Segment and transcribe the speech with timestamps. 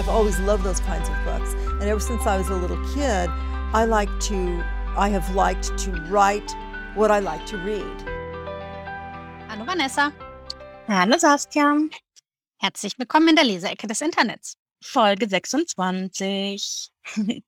[0.00, 1.52] I've always loved those kinds of books.
[1.78, 3.28] And ever since I was a little kid,
[3.74, 4.64] I like to,
[4.96, 6.50] I have liked to write
[6.94, 8.08] what I like to read.
[9.48, 10.10] Hallo Vanessa.
[10.88, 11.90] Hallo Saskia.
[12.62, 14.56] Herzlich willkommen in der Leseecke des Internets.
[14.82, 16.90] Folge 26.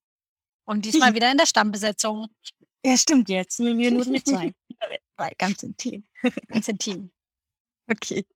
[0.66, 2.28] Und diesmal wieder in der Stammbesetzung.
[2.84, 3.60] Ja, stimmt jetzt.
[3.60, 4.52] Wir wir nur mit zwei.
[5.16, 6.04] Zwei, ganz intim.
[6.48, 7.12] Ganz intim.
[7.90, 8.26] Okay.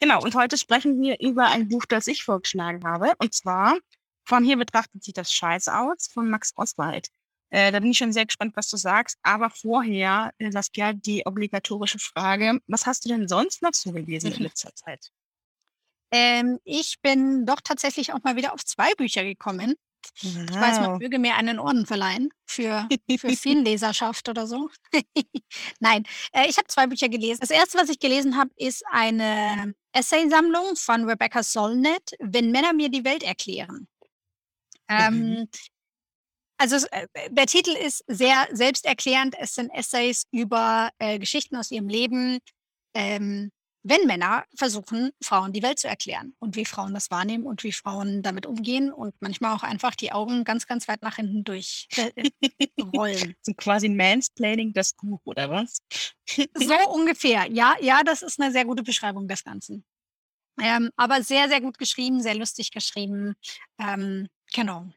[0.00, 3.12] Genau, und heute sprechen wir über ein Buch, das ich vorgeschlagen habe.
[3.18, 3.78] Und zwar
[4.26, 7.08] von hier betrachtet sich das Scheiß aus von Max Oswald.
[7.50, 9.18] Äh, da bin ich schon sehr gespannt, was du sagst.
[9.22, 12.58] Aber vorher, äh, Saskia, die obligatorische Frage.
[12.66, 15.10] Was hast du denn sonst noch so gelesen in letzter Zeit?
[16.10, 19.74] Ähm, ich bin doch tatsächlich auch mal wieder auf zwei Bücher gekommen.
[20.22, 21.00] Ich weiß, man Wow.
[21.00, 24.70] möge mir einen Orden verleihen für, für Vielleserschaft oder so.
[25.80, 27.40] Nein, äh, ich habe zwei Bücher gelesen.
[27.40, 32.88] Das erste, was ich gelesen habe, ist eine Essaysammlung von Rebecca Solnit, Wenn Männer mir
[32.88, 33.88] die Welt erklären.
[34.88, 34.98] Mhm.
[34.98, 35.48] Ähm,
[36.58, 39.34] also es, äh, der Titel ist sehr selbsterklärend.
[39.38, 42.38] Es sind Essays über äh, Geschichten aus ihrem Leben,
[42.94, 43.50] ähm,
[43.84, 47.72] wenn Männer versuchen, Frauen die Welt zu erklären und wie Frauen das wahrnehmen und wie
[47.72, 51.86] Frauen damit umgehen und manchmal auch einfach die Augen ganz, ganz weit nach hinten durch
[51.96, 52.10] äh,
[52.82, 53.36] rollen.
[53.42, 55.82] So quasi Mansplaining das Buch, oder was?
[56.26, 57.46] So ungefähr.
[57.50, 59.84] Ja, ja, das ist eine sehr gute Beschreibung des Ganzen.
[60.60, 63.34] Ähm, aber sehr, sehr gut geschrieben, sehr lustig geschrieben.
[63.78, 64.88] Ähm, genau.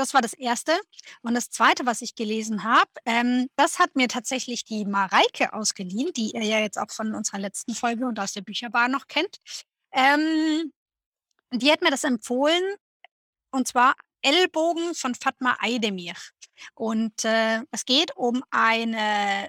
[0.00, 0.72] Das war das Erste.
[1.20, 6.10] Und das Zweite, was ich gelesen habe, ähm, das hat mir tatsächlich die Mareike ausgeliehen,
[6.14, 9.36] die ihr ja jetzt auch von unserer letzten Folge und aus der Bücherbar noch kennt.
[9.92, 10.72] Ähm,
[11.52, 12.62] die hat mir das empfohlen,
[13.50, 16.14] und zwar Ellbogen von Fatma Aydemir.
[16.72, 19.48] Und äh, es geht um eine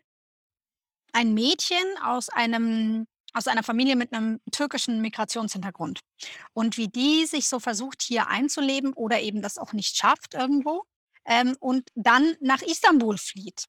[1.14, 6.02] ein Mädchen aus einem aus einer Familie mit einem türkischen Migrationshintergrund.
[6.54, 10.84] Und wie die sich so versucht, hier einzuleben oder eben das auch nicht schafft irgendwo
[11.26, 13.66] ähm, und dann nach Istanbul flieht,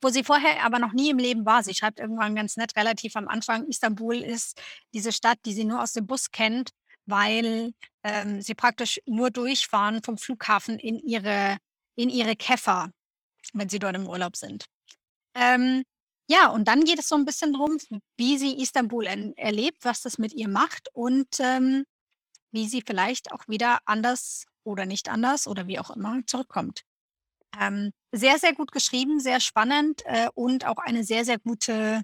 [0.00, 1.62] wo sie vorher aber noch nie im Leben war.
[1.62, 4.60] Sie schreibt irgendwann ganz nett relativ am Anfang, Istanbul ist
[4.92, 6.70] diese Stadt, die sie nur aus dem Bus kennt,
[7.06, 7.72] weil
[8.02, 11.58] ähm, sie praktisch nur durchfahren vom Flughafen in ihre,
[11.94, 12.90] in ihre Käfer,
[13.52, 14.66] wenn sie dort im Urlaub sind.
[15.34, 15.84] Ähm,
[16.28, 17.78] ja, und dann geht es so ein bisschen drum,
[18.16, 21.84] wie sie Istanbul en erlebt, was das mit ihr macht und, ähm,
[22.52, 26.82] wie sie vielleicht auch wieder anders oder nicht anders oder wie auch immer zurückkommt.
[27.58, 32.02] Ähm, sehr, sehr gut geschrieben, sehr spannend, äh, und auch eine sehr, sehr gute,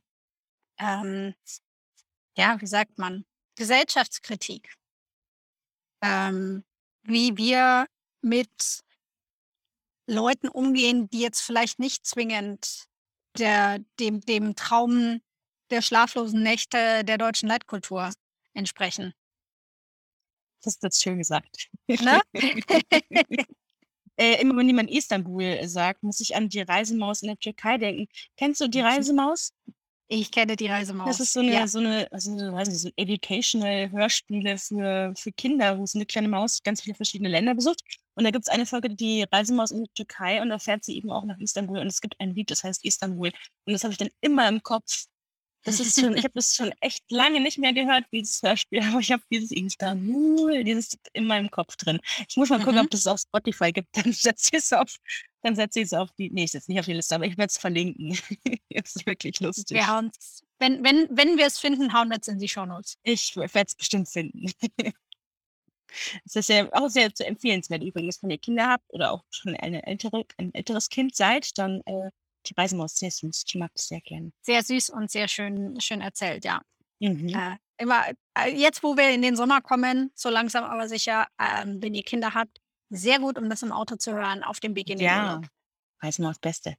[0.78, 1.34] ähm,
[2.36, 3.24] ja, wie sagt man,
[3.56, 4.74] Gesellschaftskritik.
[6.02, 6.64] Ähm,
[7.02, 7.86] wie wir
[8.22, 8.82] mit
[10.06, 12.86] Leuten umgehen, die jetzt vielleicht nicht zwingend
[13.38, 15.20] der dem dem Traum
[15.70, 18.10] der schlaflosen Nächte der deutschen Leitkultur
[18.54, 19.14] entsprechen.
[20.62, 21.68] Das ist jetzt schön gesagt.
[22.00, 22.20] Ne?
[24.18, 28.08] Äh, immer wenn jemand Istanbul sagt, muss ich an die Reisemaus in der Türkei denken.
[28.36, 29.50] Kennst du die Reisemaus?
[30.10, 30.66] Ich kenne die
[31.06, 31.20] Das Reisemaus.
[31.20, 31.68] ist so 'ne Ja.
[31.68, 36.06] so 'ne also, so weiß nicht, so educational Hörspiele für für Kinder, wo so 'ne
[36.06, 37.82] kleine Maus ganz viele verschiedene Länder besucht.
[38.18, 41.12] Und da gibt's eine Folge, die Reisemaus in die Türkei und da fährt sie eben
[41.12, 43.28] auch nach Istanbul und es gibt ein Lied, das heißt Istanbul.
[43.64, 45.04] Und das habe ich dann immer im Kopf.
[45.64, 48.98] Das ist schon ich habe das schon echt lange nicht mehr gehört, dieses Hörspiel, aber
[48.98, 52.00] ich habe dieses Istanbul, dieses in meinem Kopf drin.
[52.28, 52.80] Ich muss mal gucken, Mhm.
[52.86, 54.96] ob das auf Spotify gibt, dann setze ich's auf
[55.42, 57.38] dann setze ich's auf die ne, ich setze es nicht auf die Liste, aber ich
[57.38, 58.18] werde es verlinken.
[58.70, 59.76] Es ist wirklich lustig.
[59.76, 62.96] Wir hauen's wenn wenn wenn wir es finden, hauen wir es in die Shownotes.
[63.04, 64.50] Ich werde es bestimmt finden.
[66.24, 69.54] Es ist ja auch sehr zu empfehlenswert übrigens, wenn ihr Kinder habt oder auch schon
[69.56, 72.10] eine ältere ein älteres Kind seid, dann, äh,
[72.46, 73.44] die Reisemaus sehr süß.
[73.46, 74.30] Ich mag das sehr gerne.
[74.42, 76.62] Sehr süß und sehr schön schön erzählt, ja.
[77.00, 77.28] Mhm.
[77.28, 78.04] Äh, immer
[78.38, 82.02] äh, jetzt, wo wir in den Sommer kommen, so langsam aber sicher, ähm, wenn ihr
[82.02, 82.58] Kinder habt,
[82.90, 85.46] sehr gut, um das im Auto zu hören auf dem Weg in den Ja, Urlaub.
[86.02, 86.76] Reisemaus Beste.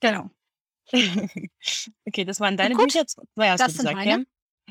[0.00, 0.30] Genau.
[2.06, 3.06] Okay, das waren deine Gut, Bücher.
[3.06, 3.16] 2
[3.50, 4.10] hast du das sind gesagt, meine.
[4.10, 4.18] ja?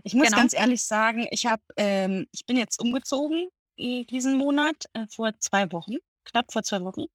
[0.03, 0.37] Ich muss Genau.
[0.37, 5.31] ganz ehrlich sagen, ich habe ähm, ich bin jetzt umgezogen, äh, diesen Monat, äh, vor
[5.39, 5.95] 2 Wochen,
[6.25, 7.05] knapp vor 2 Wochen.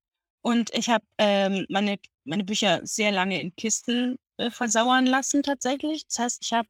[0.42, 6.06] Und ich habe, ähm, meine meine Bücher sehr lange in Kisten, äh, versauern lassen tatsächlich.
[6.08, 6.68] Das heißt, ich habe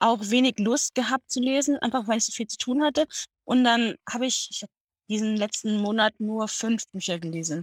[0.00, 3.06] auch wenig Lust gehabt zu lesen, einfach weil ich so viel zu tun hatte.
[3.44, 4.72] Und dann habe ich ich habe
[5.08, 7.60] diesen letzten Monat nur 5 Bücher gelesen.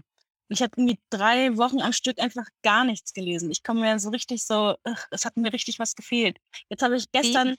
[0.49, 3.51] Und ich habe irgendwie 3 Wochen am Stück einfach gar nichts gelesen.
[3.51, 4.75] Ich komme mir so richtig so
[5.11, 6.37] es hat mir richtig was gefehlt.
[6.69, 7.55] Jetzt habe ich gestern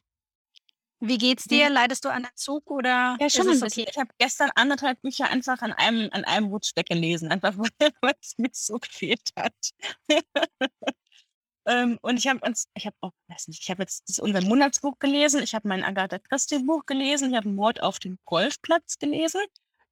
[1.00, 1.70] wie geht's dir?
[1.70, 3.82] Leidest du an Entzug oder Ja, ist schon es ein bisschen.
[3.82, 3.90] okay?
[3.92, 7.70] Ich habe gestern 1,5 Bücher einfach an einem an einem Rutsch weggelesen, einfach weil
[8.02, 9.54] weil's mir so gefehlt hat.
[11.66, 14.40] Ähm, und ich habe uns ich habe auch weiß nicht, ich habe jetzt das unser
[14.42, 18.98] Monatsbuch gelesen, ich habe mein Agatha Christie Buch gelesen, ich habe Mord auf dem Golfplatz
[18.98, 19.40] gelesen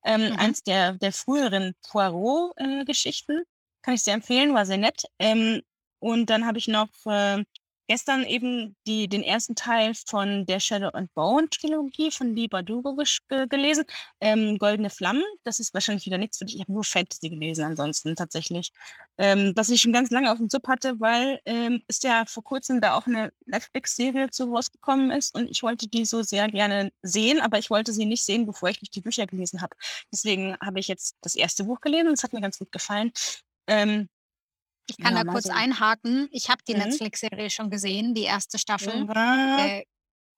[0.04, 0.36] Ähm, Mhm.
[0.38, 3.42] eins der, der früheren Poirot-Geschichten.
[3.82, 5.02] Kann ich sehr empfehlen, war sehr nett.
[5.18, 5.60] Ähm,
[6.00, 7.44] und dann habe ich noch äh,
[7.88, 12.94] gestern eben die, den ersten Teil von der Shadow and Bone Trilogie von Lee Bardugo
[12.96, 13.84] ge- gelesen.
[14.20, 16.56] Ähm, Goldene Flammen, das ist wahrscheinlich wieder nichts für dich.
[16.56, 18.72] Ich habe nur Fantasy gelesen ansonsten tatsächlich.
[19.18, 22.44] Ähm, was ich schon ganz lange auf dem Sub hatte, weil ähm, ist ja vor
[22.44, 26.92] kurzem da auch eine Netflix-Serie zu rausgekommen ist und ich wollte die so sehr gerne
[27.02, 29.76] sehen, aber ich wollte sie nicht sehen, bevor ich nicht die Bücher gelesen habe.
[30.12, 33.12] Deswegen habe ich jetzt das erste Buch gelesen und es hat mir ganz gut gefallen.
[33.66, 34.08] Ähm,
[34.90, 35.52] Ich kann Ja, da kurz so.
[35.52, 36.28] einhaken.
[36.32, 36.80] Ich habe die Mhm.
[36.80, 39.06] Netflix-Serie schon gesehen, die erste Staffel.
[39.08, 39.84] war- Äh,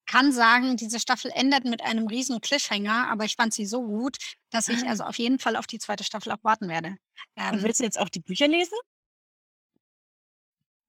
[0.07, 4.17] kann sagen, diese Staffel endet mit einem riesen Cliffhanger, aber ich fand sie so gut,
[4.51, 4.89] dass ich Ah.
[4.91, 6.89] also auf jeden Fall auf die zweite Staffel auch warten werde.
[6.89, 6.99] Und
[7.37, 8.77] Ähm, willst du jetzt auch die Bücher lesen?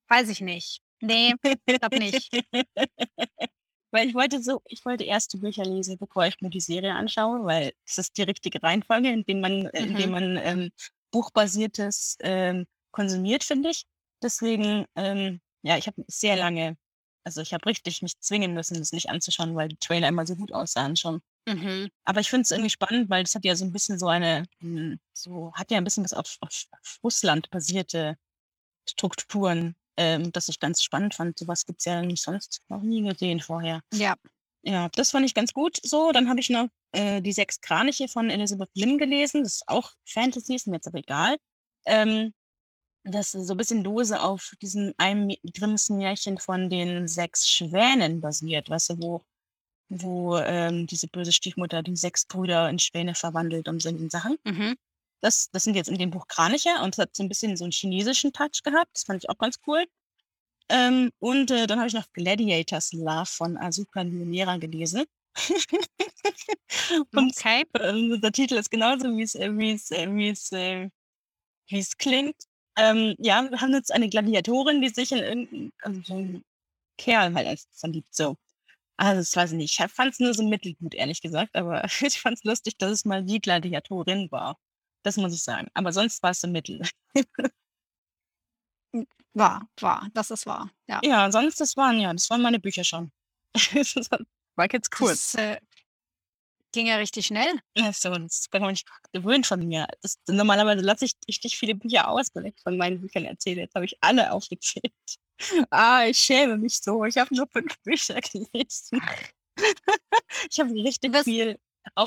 [0.10, 0.82] weiß ich nicht.
[1.02, 1.34] Nee,
[1.66, 2.32] glaub nicht.
[3.92, 6.94] Weil ich wollte so, ich wollte erst die Bücher lesen, bevor ich mir die Serie
[6.94, 10.12] anschaue, weil es ist die richtige Reihenfolge, in dem man, in dem Mhm.
[10.12, 10.72] man ähm,
[11.12, 13.86] buchbasiertes ähm, konsumiert, finde ich.
[14.22, 16.78] Deswegen, ähm, ja, ich habe sehr lange,
[17.24, 20.36] also ich habe richtig mich zwingen müssen, das nicht anzuschauen, weil die Trailer immer so
[20.36, 21.22] gut aussahen schon.
[21.48, 21.90] Mhm.
[22.04, 24.46] Aber ich finde es irgendwie spannend, weil das hat ja so ein bisschen so eine,
[24.60, 28.18] hm, so hat ja ein bisschen was auf, auf, auf Russland basierte
[28.90, 31.40] Strukturen, ähm, das ich ganz spannend fand.
[31.40, 33.82] Sowas gibt es ja nicht sonst noch nie gesehen vorher.
[33.94, 34.16] Ja.
[34.64, 35.80] Ja, das fand ich ganz gut.
[35.82, 39.44] So, dann habe ich noch äh, die sechs Kraniche von Elizabeth Lim gelesen.
[39.44, 41.38] Das ist auch Fantasy, ist mir jetzt aber egal.
[41.88, 42.32] Ähm,
[43.04, 48.22] das ist so ein bisschen lose auf diesem einem Grimmsen Märchen von den sechs Schwänen
[48.22, 49.26] basiert, weißt du, wo,
[49.90, 54.38] wo ähm, diese böse Stiefmutter die sechs Brüder in Schwäne verwandelt und solche Sachen.
[54.46, 54.76] Mhm.
[55.22, 57.66] Das, das sind jetzt in dem Buch Kraniche und es hat so ein bisschen so
[57.66, 58.92] einen chinesischen Touch gehabt.
[58.94, 59.86] Das fand ich auch ganz cool.
[60.70, 65.06] Ähm, und äh, dann habe ich noch Gladiators Love von Asuka Lumiera gelesen.
[67.14, 67.66] und Okay.
[67.74, 70.90] äh, der Titel ist genauso, wie es, äh, wie es, äh, wie es, äh,
[71.68, 72.36] wie es klingt.
[72.78, 76.42] Ähm, ja, wir haben jetzt eine Gladiatorin, die sich in irgendeinen also
[76.98, 78.14] Kerl halt als verliebt.
[78.14, 78.38] So.
[78.98, 79.80] Also, das weiß ich nicht.
[79.80, 83.06] Ich fand es nur so mittelgut, ehrlich gesagt, aber ich fand es lustig, dass es
[83.06, 84.58] mal die Gladiatorin war.
[85.04, 85.68] Das muss ich sagen.
[85.74, 86.82] Aber sonst war es so mittel.
[89.34, 90.10] Wahr, wahr.
[90.14, 90.70] Das ist wahr.
[90.88, 91.00] Ja.
[91.04, 93.12] Ja, sonst, das waren ja, das waren meine Bücher schon.
[94.56, 95.32] War jetzt kurz.
[95.32, 95.58] Das äh,
[96.72, 97.52] ging ja richtig schnell.
[97.78, 99.88] Ja, so, das kann man nicht gewöhnt von mir.
[100.02, 103.62] Das, normalerweise lasse ich richtig viele Bücher aus, wenn ich von meinen Büchern erzähle.
[103.62, 104.94] Jetzt habe ich alle aufgezählt.
[105.72, 107.04] Ah, ich schäme mich so.
[107.04, 109.02] Ich habe nur fünf Bücher gelesen.
[110.52, 111.58] ich habe richtig wirst- viel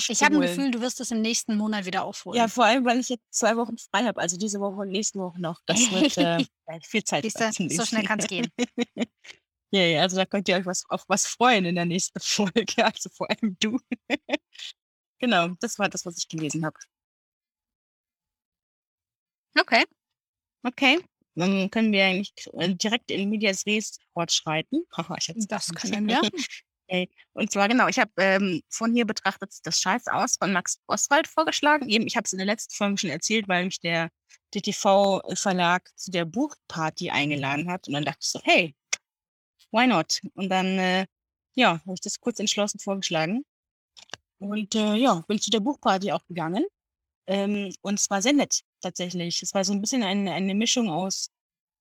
[0.08, 0.40] Ich habe ein.
[0.42, 2.38] Gefühl, du wirst es im nächsten Monat wieder aufholen.
[2.38, 4.20] Ja, vor allem, weil ich jetzt zwei Wochen frei habe.
[4.20, 5.58] Also diese Woche und nächste Woche noch.
[5.66, 6.44] Das wird äh,
[6.82, 7.24] viel Zeit.
[7.24, 8.46] Siehst frei du, zum so schnell kann es gehen.
[9.74, 12.84] Ja, ja, also da könnt ihr euch was, auf was freuen in der nächsten Folge.
[12.84, 13.80] Also vor allem du.
[15.18, 16.78] genau, das war das, was ich gelesen habe.
[19.58, 19.84] Okay.
[20.62, 21.00] Okay.
[21.34, 24.86] Dann können wir eigentlich äh, direkt in Medias Res fortschreiten.
[25.18, 26.20] Ich Das können wir.
[26.86, 27.10] Okay.
[27.32, 31.26] Und zwar genau, ich habe ähm, von hier betrachtet das Scheiß aus von Max Oswald
[31.26, 31.88] vorgeschlagen.
[31.88, 34.10] Eben, ich habe es in der letzten Folge schon erzählt, weil mich der
[34.54, 37.88] DTV-Verlag zu der Buchparty eingeladen hat.
[37.88, 38.76] Und dann dachte ich so, hey,
[39.74, 40.20] why not?
[40.34, 41.06] Und dann, äh,
[41.54, 43.44] ja, habe ich das kurz entschlossen vorgeschlagen.
[44.38, 46.64] Und äh, ja, bin zu der Buchparty auch gegangen.
[47.26, 49.42] Ähm, und es war sehr nett, tatsächlich.
[49.42, 51.30] Es war so ein bisschen eine, eine Mischung aus,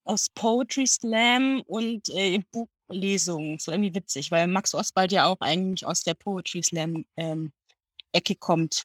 [0.06, 3.60] aus Poetry Slam und äh, Buchlesung.
[3.60, 7.52] So irgendwie witzig, weil Max Oswald ja auch eigentlich aus der Poetry Slam ähm,
[8.12, 8.84] Ecke kommt.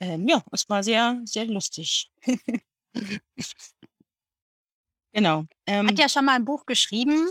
[0.00, 2.10] Ähm, ja, es war sehr, sehr lustig.
[5.12, 5.44] genau.
[5.66, 7.30] Ähm, Hat ja schon mal ein Buch geschrieben,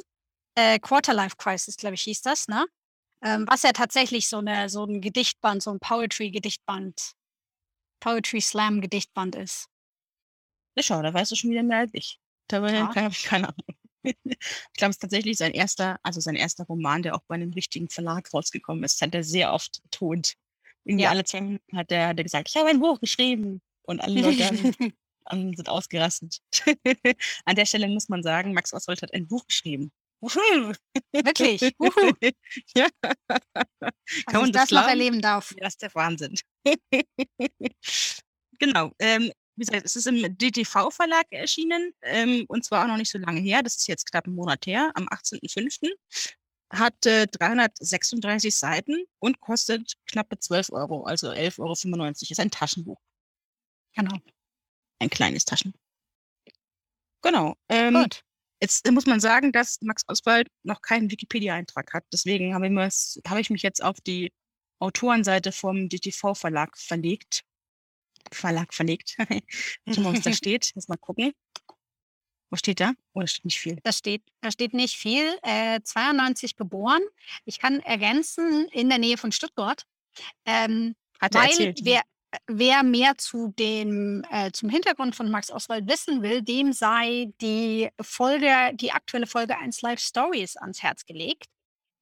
[0.56, 2.66] äh, Quarterlife Crisis, glaube ich, hieß das, ne?
[3.24, 7.14] Ähm, was ja tatsächlich so, eine, so ein Gedichtband, so ein Poetry-Gedichtband,
[8.02, 9.68] Poetry Slam-Gedichtband ist.
[10.76, 12.20] Ja, schau, da weißt du schon wieder mehr als ich.
[12.48, 13.08] Da habe Ja.
[13.08, 13.78] ich keine Ahnung.
[14.06, 17.54] Ich glaube, es ist tatsächlich sein erster, also sein erster Roman, der auch bei einem
[17.54, 20.34] richtigen Verlag rausgekommen ist, hat er sehr oft betont.
[20.84, 21.12] Irgendwie Ja.
[21.12, 23.62] alle zwei Minuten hat er, hat er gesagt, ich habe ein Buch geschrieben.
[23.84, 24.94] Und alle Leute haben-
[25.56, 26.40] sind ausgerastet.
[27.46, 29.94] An der Stelle muss man sagen, Max Oswald hat ein Buch geschrieben.
[30.24, 30.74] Wuhu.
[31.12, 31.62] Wirklich.
[31.80, 32.14] Wuhu.
[32.76, 33.92] ja, Dass
[34.32, 35.54] man ich das das noch erleben darf.
[35.58, 36.36] das ist der Wahnsinn.
[38.60, 38.92] genau.
[39.00, 43.18] Ähm, wie gesagt, es ist im DTV-Verlag erschienen ähm, und zwar auch noch nicht so
[43.18, 43.62] lange her.
[43.64, 45.92] Das ist jetzt knapp einen Monat her, am 18.05.
[46.72, 51.60] Hat äh, 336 Seiten und kostet knappe 12 Euro, also 11,95
[52.00, 52.08] Euro.
[52.10, 53.00] Ist ein Taschenbuch,
[53.96, 54.18] Genau.
[55.00, 55.80] ein kleines Taschenbuch.
[57.22, 57.56] Genau.
[57.70, 58.24] Ähm, Gut.
[58.64, 62.06] Jetzt muss man sagen, dass Max Oswald noch keinen Wikipedia-Eintrag hat.
[62.14, 64.32] Deswegen habe ich, habe ich mich jetzt auf die
[64.80, 67.42] Autorenseite vom DTV-Verlag verlegt.
[68.32, 69.18] Verlag verlegt.
[69.94, 70.72] Schon mal, was da steht.
[70.76, 71.34] Lass mal gucken.
[72.50, 72.94] Wo steht da?
[73.12, 73.80] Oh, da steht nicht viel.
[73.84, 75.38] Da steht, da steht nicht viel.
[75.42, 77.02] Äh, 92 geboren.
[77.44, 79.84] Ich kann ergänzen, in der Nähe von Stuttgart.
[80.46, 81.82] Ähm, Hat er weil erzählt.
[81.84, 82.02] wer,
[82.48, 87.90] wer mehr zu dem, äh, zum Hintergrund von Max Oswald wissen will, dem sei die
[88.02, 91.46] Folge, die aktuelle Folge 1 Live Stories ans Herz gelegt.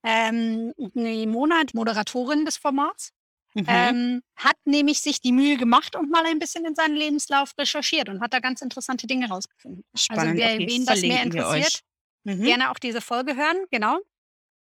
[0.03, 3.11] Ähm, eine Monat Moderatorin des Formats
[3.53, 3.65] Mhm.
[3.67, 8.07] ähm, hat nämlich sich die Mühe gemacht und mal ein bisschen in seinen Lebenslauf recherchiert
[8.07, 9.83] und hat da ganz interessante Dinge rausgefunden.
[9.93, 10.37] Spannend.
[10.39, 11.81] wer- okay, wen das mehr interessiert.
[12.23, 12.43] Mhm.
[12.43, 13.99] Gerne auch diese Folge hören, genau.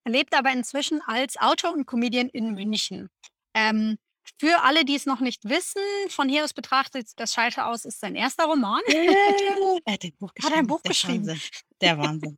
[0.05, 3.09] Er lebt aber inzwischen als Autor und Comedian in München.
[3.53, 3.97] Ähm,
[4.37, 7.99] für alle, die es noch nicht wissen, von hier aus betrachtet, das Scheiter aus ist
[7.99, 8.81] sein erster Roman.
[8.87, 10.67] er hat ein Buch Hat er ein geschrieben.
[10.67, 11.27] Buch Der geschrieben?
[11.27, 11.41] Wahnsinn.
[11.81, 12.37] Der Wahnsinn.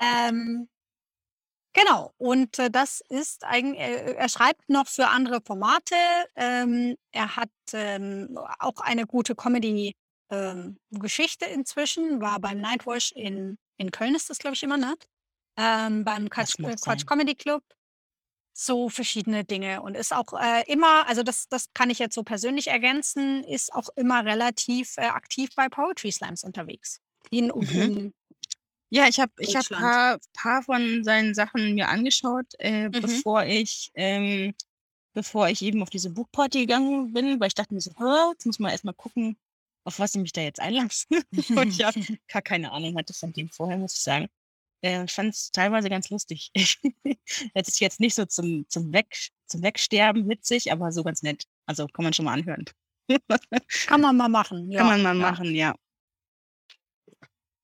[0.00, 0.68] Ähm,
[1.72, 5.96] genau, und äh, das ist eigentlich, er, er schreibt noch für andere Formate.
[6.36, 14.14] Ähm, er hat ähm, auch eine gute Comedy-Geschichte inzwischen, war beim Nightwash in, in Köln,
[14.14, 14.94] ist das, glaube ich, immer, ne?
[15.56, 17.06] Ähm, beim Quatsch, äh, Quatsch.
[17.06, 17.62] Comedy Club.
[18.56, 22.22] So verschiedene Dinge und ist auch äh, immer, also das, das kann ich jetzt so
[22.22, 27.00] persönlich ergänzen, ist auch immer relativ äh, aktiv bei Poetry Slams unterwegs.
[27.30, 28.12] In, Mhm.
[28.90, 32.92] Ja, ich habe ich hab paar, paar von seinen Sachen mir angeschaut, äh, Mhm.
[32.92, 34.54] bevor ich ähm,
[35.14, 38.46] bevor ich eben auf diese Buchparty gegangen bin, weil ich dachte mir so, "Hä, jetzt
[38.46, 39.36] muss man erstmal gucken,
[39.84, 41.06] auf was ich mich da jetzt einlasse.
[41.58, 41.94] Und ich hab
[42.28, 44.28] gar keine Ahnung hatte von dem vorher, muss ich sagen.
[44.84, 46.50] Äh, ich fand es teilweise ganz lustig.
[47.54, 51.44] Es ist jetzt nicht so zum, zum, Weg, zum Wegsterben witzig, aber so ganz nett.
[51.66, 52.64] Also kann man schon mal anhören.
[53.86, 54.70] Kann man mal machen.
[54.70, 55.30] Ja, Kann man mal ja.
[55.30, 55.74] machen, ja.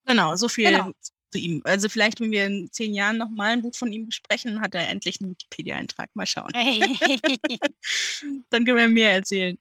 [0.07, 0.93] Genau, so viel Genau.
[1.31, 1.61] zu ihm.
[1.65, 4.89] Also vielleicht, wenn wir in zehn Jahren nochmal ein Buch von ihm besprechen, hat er
[4.89, 6.09] endlich einen Wikipedia-Eintrag.
[6.15, 6.51] Mal schauen.
[8.51, 9.59] Dann können wir mehr erzählen.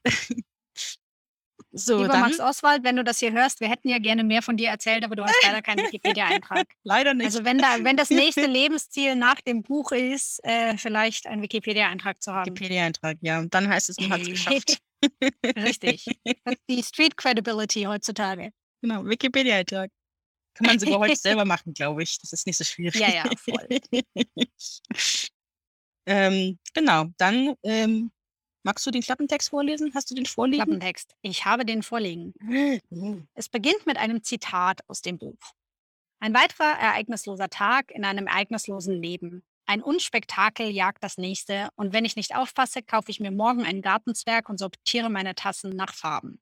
[1.72, 4.42] So, Lieber dann Max Oswald, wenn du das hier hörst, wir hätten ja gerne mehr
[4.42, 6.66] von dir erzählt, aber du hast leider keinen Wikipedia-Eintrag.
[6.84, 7.28] leider nicht.
[7.28, 12.24] Also wenn, da, wenn das nächste Lebensziel nach dem Buch ist, äh, vielleicht einen Wikipedia-Eintrag
[12.24, 12.48] zu haben.
[12.48, 13.40] Wikipedia-Eintrag, ja.
[13.40, 14.80] Und dann heißt es, man hat es geschafft.
[15.56, 16.06] Richtig.
[16.44, 18.52] Das ist die Street Credibility heutzutage.
[18.82, 19.92] genau, Wikipedia-Eintrag.
[20.56, 22.18] Kann man sogar heute selber machen, glaube ich.
[22.20, 23.00] Das ist nicht so schwierig.
[23.00, 23.68] Ja, ja, voll.
[26.08, 28.12] ähm, genau, dann ähm,
[28.64, 29.92] magst du den Klappentext vorlesen?
[29.94, 30.64] Hast du den vorliegen?
[30.64, 31.16] Klappentext.
[31.22, 32.34] Ich habe den vorliegen.
[32.90, 33.28] Mhm.
[33.34, 35.40] Es beginnt mit einem Zitat aus dem Buch.
[36.20, 39.44] Ein weiterer ereignisloser Tag in einem ereignislosen Leben.
[39.66, 43.82] Ein Unspektakel jagt das nächste und wenn ich nicht aufpasse, kaufe ich mir morgen ein
[43.82, 46.42] Gartenzwerg und sortiere meine Tassen nach Farben.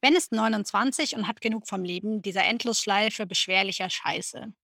[0.00, 4.54] Ben ist 29 und hat genug vom Leben, dieser Endlosschleife beschwerlicher Scheiße.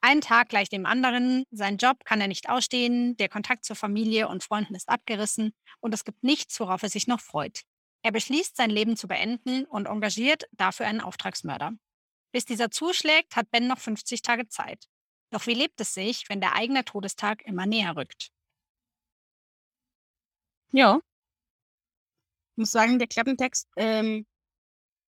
[0.00, 4.28] Ein Tag gleich dem anderen, sein Job kann er nicht ausstehen, der Kontakt zur Familie
[4.28, 7.62] und Freunden ist abgerissen und es gibt nichts, worauf er sich noch freut.
[8.02, 11.72] Er beschließt, sein Leben zu beenden und engagiert dafür einen Auftragsmörder.
[12.32, 14.86] Bis dieser zuschlägt, hat Ben noch 50 Tage Zeit.
[15.30, 18.28] Doch wie lebt es sich, wenn der eigene Todestag immer näher rückt?
[20.72, 21.00] Ja.
[22.52, 24.26] Ich muss sagen, der Klappentext, ähm,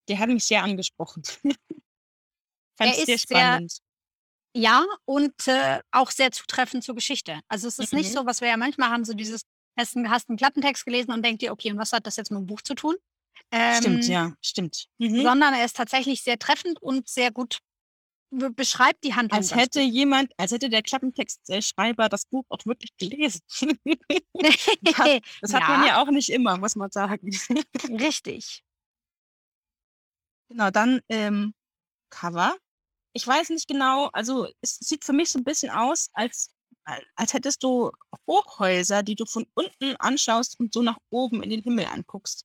[0.09, 1.23] der hat mich sehr angesprochen.
[2.77, 3.79] Fand Er ich sehr ist sehr- spannend.
[4.57, 7.41] Ja, und äh, auch sehr zutreffend zur Geschichte.
[7.49, 8.15] Also es ist nicht Mhm.
[8.19, 9.43] so, was wir ja manchmal haben, so dieses,
[9.77, 12.31] hast, einen- hast einen Klappentext gelesen und denkst dir, okay, und was hat das jetzt
[12.31, 12.95] mit dem Buch zu tun?
[13.79, 14.87] stimmt, Ähm, ja, stimmt.
[14.99, 15.23] Mhm.
[15.23, 17.59] Sondern er ist tatsächlich sehr treffend und sehr gut
[18.31, 19.37] be- beschreibt die Handlung.
[19.39, 23.41] Als hätte jemand, als hätte der Klappentextschreiber das Buch auch wirklich gelesen.
[23.85, 25.23] gut.
[25.41, 27.29] Das hat man ja auch nicht immer, muss man sagen.
[27.91, 28.63] Richtig.
[30.49, 31.55] Genau, dann ähm,
[32.11, 32.57] Cover.
[33.15, 36.51] Ich weiß nicht genau, also es sieht für mich so ein bisschen aus, als,
[37.15, 37.93] als hättest du
[38.29, 42.45] Hochhäuser, die du von unten anschaust und so nach oben in den Himmel anguckst.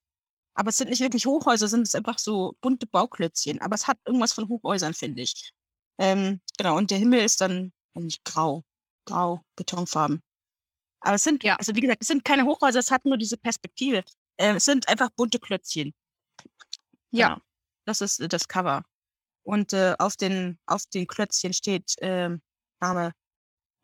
[0.54, 3.62] Aber es sind nicht wirklich Hochhäuser, sind es einfach so bunte Bauklötzchen.
[3.62, 5.52] Aber es hat irgendwas von Hochhäusern, finde ich.
[5.98, 8.64] Ähm, genau, und der Himmel ist dann eigentlich grau.
[9.06, 10.22] Grau, Betonfarben.
[11.02, 11.56] Aber es sind, Ja.
[11.56, 14.04] also wie gesagt, es sind keine Hochhäuser, es hat nur diese Perspektive.
[14.38, 15.94] Äh, es sind einfach bunte Klötzchen.
[17.12, 17.30] Ja.
[17.30, 17.42] Genau.
[17.86, 18.84] Das ist äh, das Cover.
[19.50, 22.40] Und äh, auf, den, auf den Klötzchen steht ähm,
[22.80, 23.14] Name,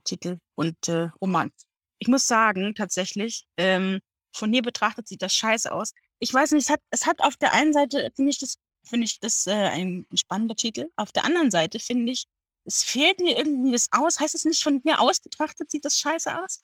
[0.03, 1.51] Titel und äh, Roman.
[1.97, 3.99] Ich muss sagen, tatsächlich, ähm,
[4.31, 5.93] von hier betrachtet sieht das scheiße aus.
[6.19, 8.57] Ich weiß nicht, es hat, es hat auf der einen Seite, finde ich das,
[8.87, 10.91] finde ich das äh, ein spannender Titel.
[10.97, 12.27] Auf der anderen Seite finde ich,
[12.65, 14.19] es fehlt mir irgendwie das aus.
[14.19, 16.63] Heißt es nicht, von hier aus betrachtet sieht das scheiße aus?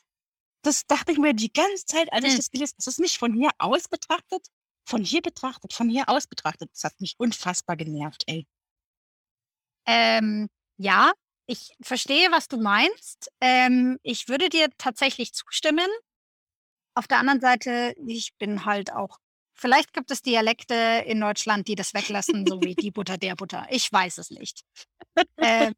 [0.62, 2.38] Das dachte ich mir die ganze Zeit, als ich Hm.
[2.38, 2.78] das gelesen habe.
[2.78, 4.46] Ist das nicht von hier aus betrachtet?
[4.86, 6.70] Von hier betrachtet, von hier aus betrachtet.
[6.72, 8.46] Das hat mich unfassbar genervt, ey.
[9.86, 10.48] Ähm,
[10.78, 11.12] ja,
[11.48, 13.30] ich verstehe, was du meinst.
[13.42, 15.88] Ähm, ich würde dir tatsächlich zustimmen.
[16.96, 19.18] auf der anderen Seite, ich bin halt auch
[19.62, 23.68] vielleicht gibt es Dialekte in Deutschland, die das weglassen, so wie die Butter der Butter.
[23.70, 24.62] Ich weiß es nicht.
[25.38, 25.74] Ähm,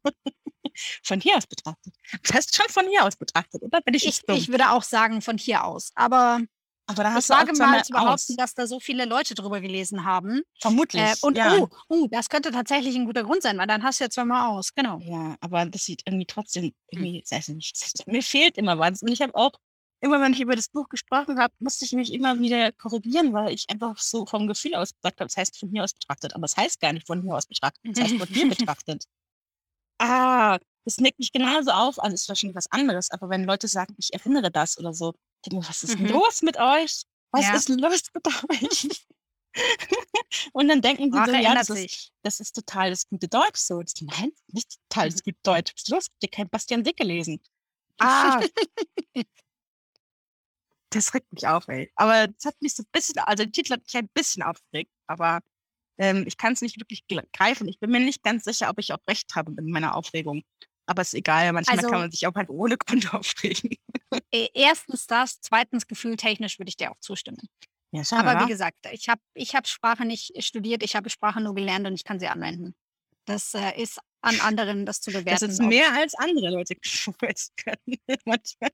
[1.02, 1.94] von hier aus betrachtet.
[2.22, 3.80] Das heißt schon von hier aus betrachtet, oder?
[3.82, 5.92] Bin ich, ich, ich würde auch sagen von hier aus.
[5.94, 6.40] Aber
[6.86, 10.04] aber da hast ich wage mal zu behaupten, dass da so viele Leute drüber gelesen
[10.04, 10.42] haben.
[10.60, 11.02] Vermutlich.
[11.02, 11.56] Äh, und ja.
[11.58, 14.50] oh, oh, das könnte tatsächlich ein guter Grund sein, weil dann hast du ja zweimal
[14.50, 14.74] aus.
[14.74, 14.98] Genau.
[15.00, 17.74] Ja, aber das sieht irgendwie trotzdem irgendwie, weiß nicht,
[18.06, 19.02] mir fehlt immer was.
[19.02, 19.52] Und ich habe auch,
[20.00, 23.54] immer wenn ich über das Buch gesprochen habe, musste ich mich immer wieder korrigieren, weil
[23.54, 26.34] ich einfach so vom Gefühl aus gesagt habe, das heißt von hier aus betrachtet.
[26.34, 29.04] Aber es das heißt gar nicht von hier aus betrachtet, das heißt von hier betrachtet.
[29.98, 31.98] Ah, das neckt mich genauso auf.
[31.98, 35.14] Also ist wahrscheinlich was anderes, aber wenn Leute sagen, ich erinnere das oder so,
[35.44, 36.06] denke was ist mhm.
[36.06, 37.02] los mit euch?
[37.32, 37.54] Was ja.
[37.54, 39.06] ist los mit euch?
[40.52, 43.60] und dann denken die Ach, so, ja, das ist, das ist, total das gute Deutsch
[43.60, 43.80] so.
[43.80, 45.72] Das, nein, nicht total das gute Deutsch.
[45.74, 46.04] Was ist los?
[46.06, 47.40] Habt ihr kein Bastian Dick gelesen?
[47.98, 48.40] Ah.
[50.90, 51.92] das regt mich auf, ey.
[51.94, 54.92] Aber das hat mich so ein bisschen, also der Titel hat mich ein bisschen aufgeregt,
[55.06, 55.40] aber
[55.98, 57.68] ähm, ich kann es nicht wirklich greifen.
[57.68, 60.42] Ich bin mir nicht ganz sicher, ob ich auch recht habe mit meiner Aufregung.
[60.86, 63.76] Aber ist egal, manchmal also, kann man sich auch halt ohne Grund aufregen.
[64.32, 67.48] E, erstens das, zweitens gefühltechnisch würde ich dir auch zustimmen.
[67.92, 71.54] Ja, Aber wie gesagt, ich habe ich hab Sprache nicht studiert, ich habe Sprache nur
[71.54, 72.74] gelernt und ich kann sie anwenden.
[73.24, 75.30] Das äh, ist an anderen, das zu bewerten.
[75.30, 76.74] Das ist mehr als andere Leute
[77.56, 77.98] können.
[78.24, 78.70] manchmal.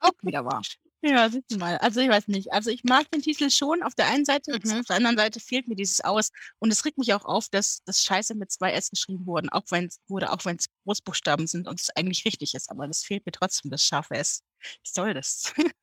[0.00, 0.62] Auch wieder wahr.
[1.02, 1.78] Ja, siehst du mal.
[1.78, 2.52] Also ich weiß nicht.
[2.52, 4.80] Also ich mag den Titel schon auf der einen Seite, mhm.
[4.80, 6.30] auf der anderen Seite fehlt mir dieses Aus.
[6.58, 9.64] Und es regt mich auch auf, dass das Scheiße mit zwei S geschrieben wurden, auch
[9.70, 12.70] wenn wurde, auch wenn es Großbuchstaben sind und es eigentlich richtig ist.
[12.70, 14.42] Aber das fehlt mir trotzdem, das scharfe S.
[14.84, 15.54] Was soll das?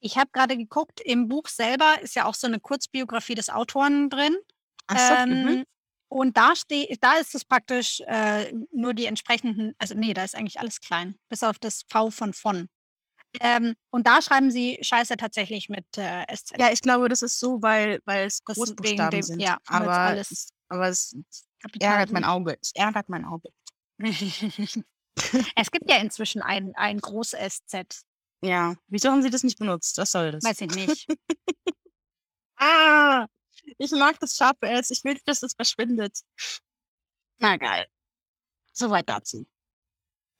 [0.00, 4.10] ich habe gerade geguckt, im Buch selber ist ja auch so eine Kurzbiografie des Autoren
[4.10, 4.36] drin.
[4.86, 5.64] Ach so, ähm, mhm.
[6.12, 10.34] Und da steht, da ist es praktisch äh, nur die entsprechenden, also nee, da ist
[10.34, 12.68] eigentlich alles klein, bis auf das V von von.
[13.38, 16.58] Ähm, und da schreiben sie Scheiße tatsächlich mit äh, SZ.
[16.58, 19.40] Ja, ich glaube, das ist so, weil, weil es Großbuchstaben dem, sind.
[19.40, 21.14] Ja, aber, alles aber es
[21.78, 22.56] ärgert mein Auge.
[22.60, 23.50] Es ärgert mein Auge.
[23.98, 28.02] es gibt ja inzwischen ein, ein Groß-SZ.
[28.42, 29.98] Ja, wieso haben sie das nicht benutzt?
[29.98, 30.44] Was soll das?
[30.44, 31.06] Weiß ich nicht.
[32.56, 33.26] ah,
[33.76, 34.90] ich mag das scharfe S.
[34.90, 36.20] Ich will, dass es verschwindet.
[37.38, 37.86] Na geil.
[38.72, 39.46] Soweit dazu.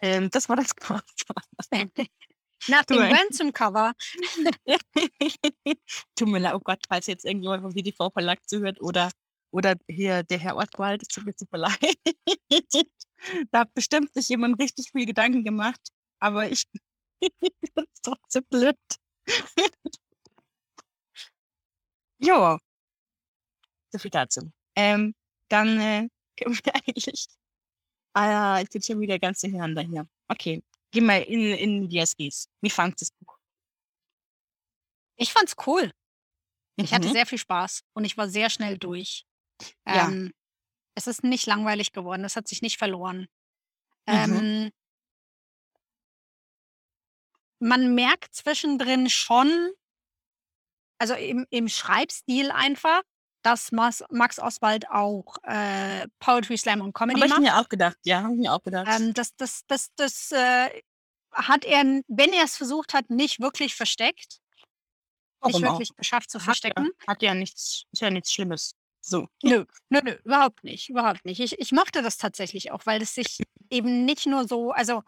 [0.00, 1.24] Ähm, das war das Quatsch.
[2.68, 3.92] Nach dem Ransom-Cover.
[6.16, 9.10] Tut mir leid, oh Gott, falls jetzt irgendjemand vom WDV Verlag zuhört oder,
[9.50, 11.78] oder hier der Herr Ortwald, tut mir super leid.
[13.50, 15.80] da hat bestimmt sich jemand richtig viel Gedanken gemacht,
[16.18, 16.64] aber ich
[17.74, 18.78] bin trotzdem blöd.
[22.18, 22.58] jo.
[23.92, 24.52] So viel dazu.
[24.76, 25.14] Ähm,
[25.48, 27.26] dann äh, können wir eigentlich.
[28.14, 30.06] Ah, ich bin schon wieder ganz durcheinander hier.
[30.28, 30.62] Okay.
[30.92, 32.48] Geh mal in, in die SGs.
[32.60, 33.38] Wie fandest du das Buch?
[35.16, 35.92] Ich fand's cool.
[36.76, 37.12] Ich hatte mhm.
[37.12, 39.26] sehr viel Spaß und ich war sehr schnell durch.
[39.86, 40.08] Ja.
[40.08, 40.32] Ähm,
[40.94, 43.28] es ist nicht langweilig geworden, es hat sich nicht verloren.
[44.06, 44.14] Mhm.
[44.14, 44.70] Ähm,
[47.60, 49.72] man merkt zwischendrin schon,
[50.98, 53.02] also im, im Schreibstil einfach,
[53.42, 57.42] dass Max, Max Oswald auch äh, Poetry Slam und Comedy Habe ich macht.
[57.42, 58.86] mir auch gedacht, ja, habe ich mir auch gedacht.
[58.88, 60.70] Ähm, das das, das, das äh,
[61.32, 64.40] hat er, wenn er es versucht hat, nicht wirklich versteckt.
[65.44, 65.96] Nicht wirklich auch?
[65.96, 66.84] geschafft zu Hat verstecken.
[66.84, 68.74] ja, hat ja nichts, ist ja nichts Schlimmes.
[69.00, 69.28] So.
[69.42, 71.40] Nö, nö, nö, überhaupt nicht, überhaupt nicht.
[71.40, 73.38] Ich, ich mochte das tatsächlich auch, weil es sich
[73.70, 75.02] eben nicht nur so, also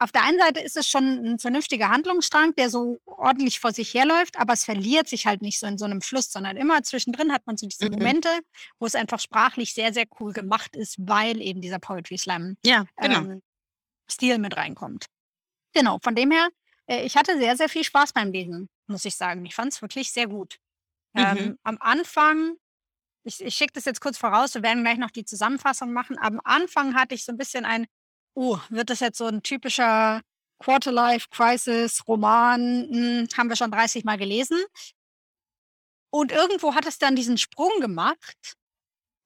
[0.00, 3.92] auf der einen Seite ist es schon ein vernünftiger Handlungsstrang, der so ordentlich vor sich
[3.94, 7.32] herläuft, aber es verliert sich halt nicht so in so einem Fluss, sondern immer zwischendrin
[7.32, 7.92] hat man so diese Mhm.
[7.98, 8.28] Momente,
[8.78, 12.86] wo es einfach sprachlich sehr, sehr cool gemacht ist, weil eben dieser Poetry Slam Ja,
[12.96, 13.18] genau.
[13.20, 13.42] ähm,
[14.10, 15.06] Stil mit reinkommt.
[15.74, 16.48] Genau, von dem her,
[16.86, 19.44] äh, ich hatte sehr, sehr viel Spaß beim Lesen, muss ich sagen.
[19.46, 20.58] Ich fand es wirklich sehr gut.
[21.16, 21.58] Ähm, mhm.
[21.64, 22.54] am Anfang,
[23.24, 26.16] ich, ich schicke das jetzt kurz voraus, wir werden gleich noch die Zusammenfassung machen.
[26.20, 27.86] Am Anfang hatte ich so ein bisschen ein
[28.38, 30.22] oh, wird das jetzt so ein typischer
[30.60, 32.88] Quarterlife-Crisis-Roman?
[32.88, 34.58] Hm, haben wir schon 30 Mal gelesen.
[36.10, 38.54] Und irgendwo hat es dann diesen Sprung gemacht,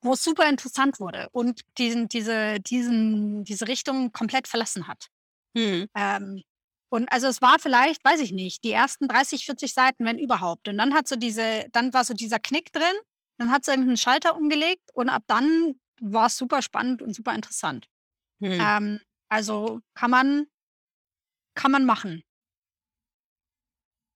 [0.03, 5.07] wo es super interessant wurde und diesen, diese, diesen, diese Richtung komplett verlassen hat.
[5.55, 5.87] Mhm.
[5.95, 6.43] Ähm,
[6.91, 10.69] und also es war vielleicht, weiß ich nicht, die ersten 30, 40 Seiten, wenn überhaupt.
[10.69, 12.97] Und dann hat so diese, dann war so dieser Knick drin,
[13.39, 17.35] dann hat es irgendeinen Schalter umgelegt und ab dann war es super spannend und super
[17.35, 17.89] interessant.
[18.43, 18.59] Mhm.
[18.61, 20.47] Ähm, also kann man
[21.55, 22.23] kann man machen.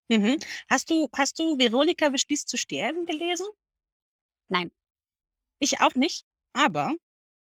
[0.09, 0.39] Mhm.
[0.69, 3.47] Hast du hast du Veronika beschließt zu sterben gelesen?
[4.49, 4.71] Nein.
[5.61, 6.95] Ich auch nicht, aber,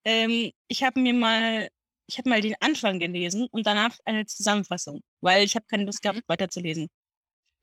[0.06, 1.70] ähm, ich habe mir mal
[2.08, 6.02] ich habe mal den Anfang gelesen und danach eine Zusammenfassung, weil ich habe keine Lust
[6.04, 6.24] gehabt, Mhm.
[6.28, 6.90] weiterzulesen.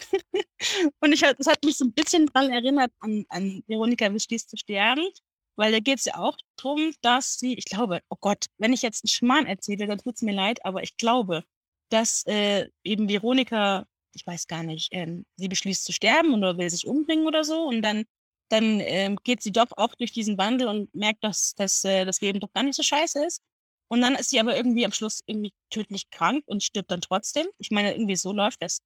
[1.00, 4.50] und ich, hat- das hat mich so ein bisschen daran erinnert an, an Veronika beschließt
[4.50, 5.06] zu sterben,
[5.56, 8.82] weil da geht es ja auch darum, dass sie, ich glaube, oh Gott, wenn ich
[8.82, 11.44] jetzt einen Schmarrn erzähle, dann tut es mir leid, aber ich glaube,
[11.90, 16.70] dass äh, eben Veronika, ich weiß gar nicht, ähm, sie beschließt zu sterben oder will
[16.70, 18.04] sich umbringen oder so und dann
[18.52, 22.20] dann ähm, geht sie doch auch durch diesen Wandel und merkt, dass, dass äh, das
[22.20, 23.40] Leben doch gar nicht so scheiße ist.
[23.88, 27.46] Und dann ist sie aber irgendwie am Schluss irgendwie tödlich krank und stirbt dann trotzdem.
[27.56, 28.80] Ich meine, irgendwie so läuft das.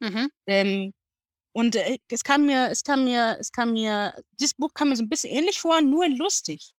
[0.00, 0.30] Mhm.
[0.46, 0.94] Ähm,
[1.56, 4.96] und äh, es kam mir, es kam mir, es kam mir, dieses Buch kam mir
[4.96, 6.74] so ein bisschen ähnlich vor, nur in lustig.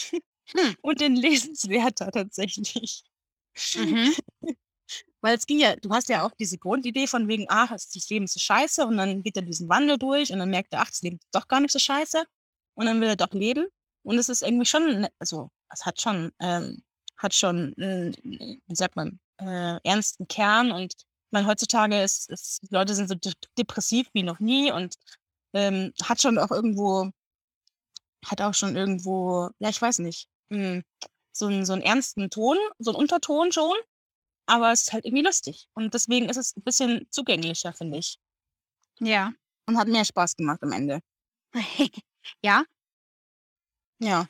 [0.00, 0.20] Hm.
[0.82, 3.04] und in lesenswerter tatsächlich.
[3.76, 4.14] Mhm.
[5.20, 8.24] Weil es ging ja, du hast ja auch diese Grundidee von wegen, ach, das Leben
[8.24, 10.90] ist so scheiße und dann geht er diesen Wandel durch und dann merkt er, ach,
[10.90, 12.24] das Leben ist doch gar nicht so scheiße
[12.74, 13.66] und dann will er doch leben.
[14.04, 16.82] Und es ist irgendwie schon, ne- also es hat schon, ähm,
[17.18, 20.94] hat schon, äh, wie sagt man, äh, ernsten Kern und
[21.34, 24.96] meine, heutzutage ist, ist die Leute sind so de depressiv wie noch nie und
[25.52, 27.10] ähm, hat schon auch irgendwo,
[28.24, 30.82] hat auch schon irgendwo, ja, ich weiß nicht, mh,
[31.32, 33.76] so einen, so einen ernsten Ton, so einen Unterton schon,
[34.46, 35.68] aber es ist halt irgendwie lustig.
[35.74, 38.18] Und deswegen ist es ein bisschen zugänglicher, finde ich.
[39.00, 39.32] Ja.
[39.66, 41.00] Und hat mehr Spaß gemacht am Ende.
[42.42, 42.64] ja.
[43.98, 44.28] Ja.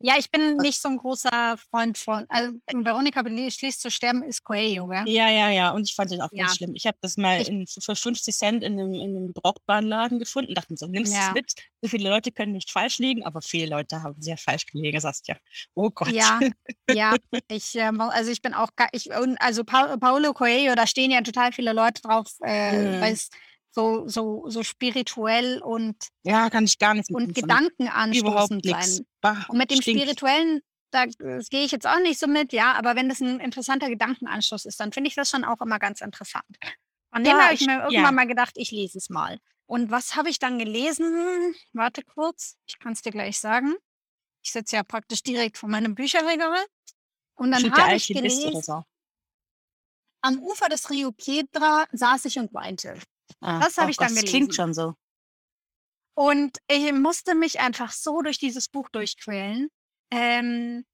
[0.00, 4.42] Ja, ich bin nicht so ein großer Freund von, also Veronika beschließt zu sterben ist
[4.44, 5.04] Coelho, gell?
[5.08, 5.70] Ja, ja, ja.
[5.70, 6.44] Und ich fand den auch Ja.
[6.44, 6.74] ganz schlimm.
[6.74, 10.58] Ich habe das mal in, für 50 Cent in einem, in einem Gebrauchtwarenladen gefunden und
[10.58, 11.28] dachte mir so, nimmst Ja.
[11.28, 11.52] es mit.
[11.80, 15.36] So viele Leute können nicht falsch liegen, aber viele Leute haben sehr falsch gelegen, Saskia.
[15.74, 16.12] Oh Gott.
[16.12, 16.40] Ja,
[16.90, 17.16] ja,
[17.50, 19.08] ich, ähm, also ich bin auch, ich,
[19.40, 23.00] also Pa- Paulo Coelho, da stehen ja total viele Leute drauf, äh, Mhm.
[23.00, 23.28] weil es
[23.74, 27.36] so, so, so spirituell und, Ja, kann ich gar nichts mit und
[28.16, 28.96] Überhaupt nichts.
[28.96, 29.06] sein.
[29.48, 30.00] Und mit dem Stinkt.
[30.02, 30.60] Spirituellen,
[30.92, 34.66] da gehe ich jetzt auch nicht so mit, ja, aber wenn das ein interessanter Gedankenanstoß
[34.66, 36.44] ist, dann finde ich das schon auch immer ganz interessant.
[37.12, 38.12] Von dem Ja, habe ich mir irgendwann ja.
[38.12, 39.38] mal gedacht, ich lese es mal.
[39.66, 41.54] Und was habe ich dann gelesen?
[41.72, 43.74] Warte kurz, ich kann es dir gleich sagen.
[44.44, 46.64] Ich sitze ja praktisch direkt vor meinem Bücherregal.
[47.34, 48.84] Und dann habe ich gelesen, so.
[50.20, 53.00] am Ufer des Rio Piedra saß ich und weinte.
[53.44, 54.36] Ah, Das habe oh ich dann Gott, das gelesen.
[54.38, 54.94] klingt schon so.
[56.16, 59.68] Und ich musste mich einfach so durch dieses Buch durchquälen.
[60.12, 60.84] Ähm,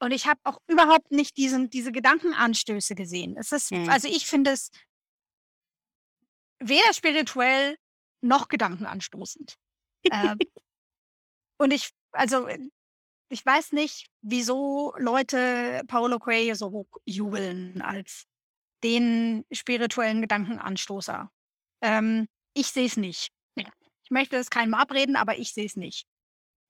[0.00, 3.36] und ich habe auch überhaupt nicht diesen, diese Gedankenanstöße gesehen.
[3.38, 3.88] Es ist, Hm.
[3.88, 4.70] also ich finde es
[6.60, 7.76] weder spirituell
[8.20, 9.54] noch gedankenanstoßend.
[10.10, 10.38] ähm,
[11.58, 12.58] und ich, also äh,
[13.30, 18.24] ich weiß nicht, wieso Leute Paulo Coelho so hochjubeln als
[18.82, 21.30] den spirituellen Gedankenanstoßer.
[21.84, 23.28] Ähm, ich sehe es nicht.
[23.56, 26.06] Ich möchte es keinem abreden, aber ich sehe es nicht.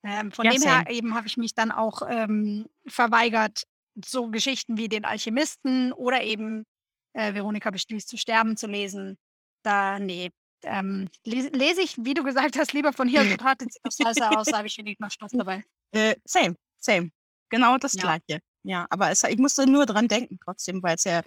[0.05, 0.90] Ähm, von Ja, dem her same.
[0.90, 3.64] eben habe ich mich dann auch ähm, verweigert,
[4.05, 6.64] so Geschichten wie den Alchemisten oder eben
[7.12, 9.16] äh, Veronika beschließt zu sterben zu lesen.
[9.64, 10.31] Da, nee.
[10.62, 14.31] Ähm, les, lese ich, wie du gesagt hast, lieber von hier betrachtet, sieht das scheiße
[14.31, 15.64] aus, da habe ich wenig noch Spaß dabei.
[15.92, 17.11] Äh, same, same.
[17.50, 18.03] Genau das Ja.
[18.03, 18.40] Gleiche.
[18.62, 21.22] Ja, aber es, ich musste nur dran denken trotzdem, weil es ja,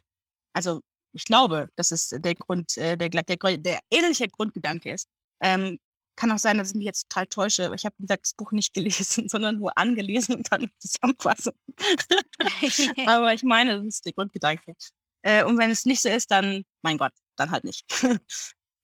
[0.54, 0.82] also
[1.18, 5.10] ich glaube, dass es der Grund, äh, der, der, der ähnliche Grundgedanke ist.
[5.42, 5.80] Ähm,
[6.16, 8.74] kann auch sein, dass ich mich jetzt total täusche, aber ich habe das Buch nicht
[8.74, 11.54] gelesen, sondern nur angelesen und dann eine Zusammenfassung.
[13.08, 14.76] aber ich meine, das ist der Grundgedanke.
[15.24, 17.86] Äh, und wenn es nicht so ist, dann, mein Gott, dann halt nicht.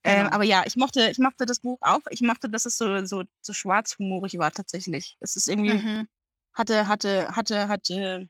[0.05, 0.35] Ähm, Genau.
[0.35, 2.01] aber ja, ich mochte, ich mochte das Buch auch.
[2.09, 5.15] Ich mochte, dass es so, so, so schwarzhumorig war tatsächlich.
[5.21, 6.09] Es ist irgendwie, mhm.
[6.53, 8.27] hatte, hatte, hatte, hatte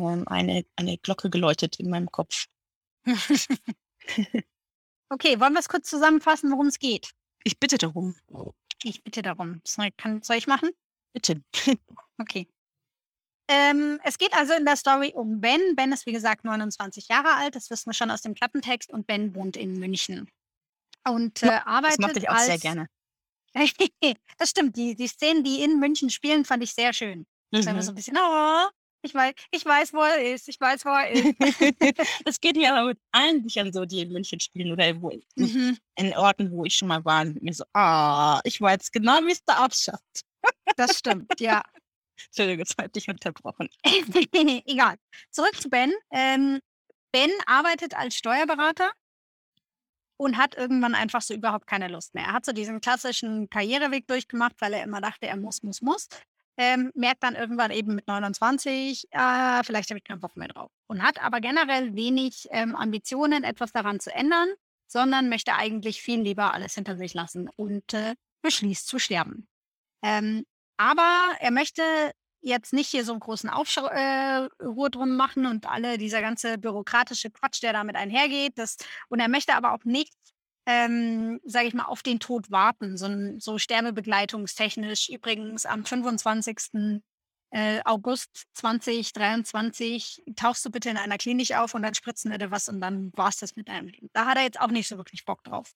[0.00, 2.46] ähm, eine, eine Glocke geläutet in meinem Kopf.
[5.08, 7.12] okay, wollen wir es kurz zusammenfassen, worum es geht?
[7.44, 8.16] Ich bitte darum.
[8.82, 9.60] Ich bitte darum.
[9.66, 10.70] Soll, kann, soll ich machen?
[11.12, 11.42] Bitte.
[12.20, 12.48] Okay.
[13.48, 15.76] Ähm, es geht also in der Story um Ben.
[15.76, 19.06] Ben ist wie gesagt 29 Jahre alt, das wissen wir schon aus dem Klappentext, und
[19.06, 20.28] Ben wohnt in München.
[21.06, 22.46] Und äh, Das arbeitet mochte ich auch als.
[22.46, 22.88] sehr gerne.
[24.38, 27.24] das stimmt, die, die Szenen, die in München spielen, fand ich sehr schön.
[27.52, 27.94] Das war immer so Mhm.
[27.94, 28.68] ein bisschen, oh,
[29.02, 31.34] ich weiß, ich weiß, wo er ist, ich weiß, wo er ist.
[32.24, 35.78] das geht mir aber mit allen Büchern so, die in München spielen oder wo, mhm,
[35.96, 37.22] in Orten, wo ich schon mal war.
[37.22, 40.00] Und mir so, ah, ich weiß genau, wie es da ausschaut.
[40.76, 41.62] das stimmt, ja.
[42.26, 43.68] Entschuldigung, jetzt habe ich dich unterbrochen.
[43.84, 44.96] Egal.
[45.30, 45.92] Zurück zu Ben.
[46.10, 46.60] Ähm,
[47.12, 48.90] ben arbeitet als Steuerberater
[50.16, 52.24] und hat irgendwann einfach so überhaupt keine Lust mehr.
[52.24, 56.08] Er hat so diesen klassischen Karriereweg durchgemacht, weil er immer dachte, er muss, muss, muss.
[56.60, 60.72] Ähm, merkt dann irgendwann eben mit 29, ah, vielleicht habe ich keinen Bock mehr drauf.
[60.88, 64.48] Und hat aber generell wenig ähm, Ambitionen, etwas daran zu ändern,
[64.88, 69.46] sondern möchte eigentlich viel lieber alles hinter sich lassen und äh, beschließt zu sterben.
[70.02, 70.44] Ähm,
[70.76, 71.82] aber er möchte
[72.40, 74.48] jetzt nicht hier so einen großen Aufruhr äh,
[74.90, 78.56] drum machen und alle dieser ganze bürokratische Quatsch, der damit einhergeht.
[78.56, 78.76] Das,
[79.08, 80.14] und er möchte aber auch nicht,
[80.68, 85.08] ähm, sage ich mal, auf den Tod warten, so, so sterbebegleitungstechnisch.
[85.08, 87.00] Übrigens am 25.
[87.50, 92.50] Äh, August 2023 tauchst du bitte in einer Klinik auf und dann spritzen wir dir
[92.50, 94.10] was und dann war es das mit deinem Leben.
[94.12, 95.72] Da hat er jetzt auch nicht so wirklich Bock drauf.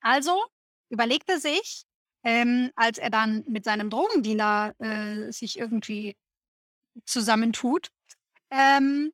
[0.00, 0.44] Also
[0.88, 1.84] überlegte sich,
[2.24, 6.16] ähm, als er dann mit seinem Drogendealer äh, sich irgendwie
[7.06, 7.90] zusammentut,
[8.50, 9.12] ähm,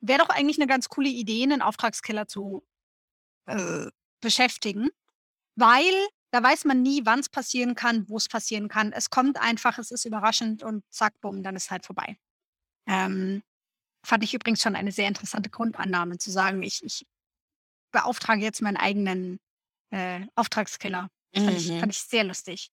[0.00, 2.66] wäre doch eigentlich eine ganz coole Idee, einen Auftragskiller zu
[3.46, 3.86] äh,
[4.24, 4.90] beschäftigen,
[5.56, 5.94] weil
[6.32, 8.92] da weiß man nie, wann es passieren kann, wo es passieren kann.
[8.92, 12.18] Es kommt einfach, es ist überraschend und zack, bumm, dann ist halt vorbei.
[12.88, 13.44] Ähm,
[14.04, 17.06] fand ich übrigens schon eine sehr interessante Grundannahme, zu sagen, ich, ich
[17.92, 19.38] beauftrage jetzt meinen eigenen
[19.90, 21.08] äh, Auftragskiller.
[21.32, 21.90] Fand, ich, fand Mhm.
[21.90, 22.70] ich sehr lustig.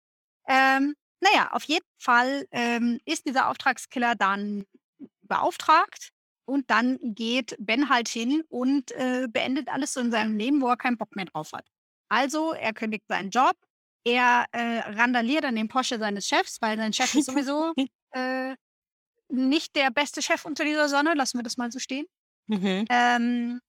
[0.47, 4.65] Ähm, naja, auf jeden Fall ähm, ist dieser Auftragskiller dann
[5.23, 6.13] beauftragt
[6.49, 10.69] und dann geht Ben halt hin und äh, beendet alles so in seinem Leben, wo
[10.69, 11.69] er keinen Bock mehr drauf hat.
[12.09, 13.55] Also, er kündigt seinen Job,
[14.03, 17.75] er äh, randaliert an den Porsche seines Chefs, weil sein Chef ist sowieso
[18.13, 18.57] äh,
[19.29, 22.07] nicht der beste Chef unter dieser Sonne, lassen wir das mal so stehen.
[22.47, 22.87] Mhm.
[22.89, 23.61] Ähm,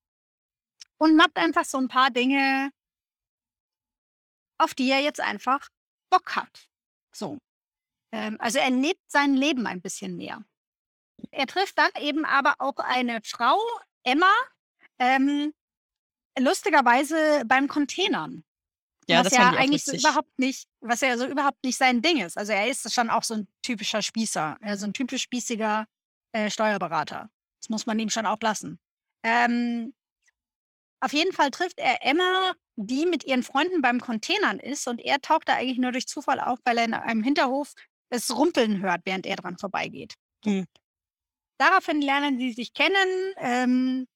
[0.98, 2.72] und macht einfach so ein paar Dinge,
[4.58, 5.68] auf die er jetzt einfach
[6.10, 6.70] Bock hat.
[7.14, 7.40] So.
[8.14, 10.46] Ähm, also er lebt sein Leben ein bisschen mehr.
[11.32, 13.58] Er trifft dann eben aber auch eine Frau,
[14.04, 14.32] Emma,
[15.00, 15.54] ähm,
[16.38, 18.44] lustigerweise beim Containern.
[19.08, 22.24] Ja, was das ja eigentlich so überhaupt nicht, was ja so überhaupt nicht sein Ding
[22.24, 22.38] ist.
[22.38, 25.88] Also er ist schon auch so ein typischer Spießer, so ein typisch spießiger
[26.32, 27.30] äh, Steuerberater.
[27.60, 28.80] Das muss man ihm schon auch lassen.
[29.24, 29.94] Ähm,
[31.02, 35.20] auf jeden Fall trifft er Emma, die mit ihren Freunden beim Containern ist und er
[35.22, 37.74] taucht da eigentlich nur durch Zufall auf, weil er in einem Hinterhof
[38.10, 40.16] es Rumpeln hört, während er dran vorbeigeht.
[40.46, 40.66] Hm.
[41.60, 44.08] Daraufhin lernen sie sich kennen ähm,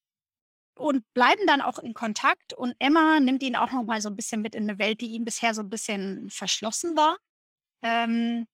[0.75, 4.15] und bleiben dann auch in Kontakt und Emma nimmt ihn auch noch mal so ein
[4.15, 7.17] bisschen mit in eine Welt, die ihm bisher so ein bisschen verschlossen war.
[7.83, 8.47] Ähm,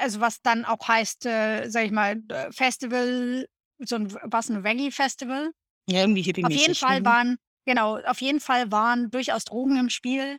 [0.00, 3.46] also was dann auch heißt, äh, sag ich mal, Festival,
[3.78, 5.52] so ein, was ein Reggae-Festival.
[5.88, 6.74] Ja, irgendwie Auf jeden.
[6.74, 7.04] Fall Mhm.
[7.04, 10.38] waren, genau, auf jeden Fall waren durchaus Drogen im Spiel.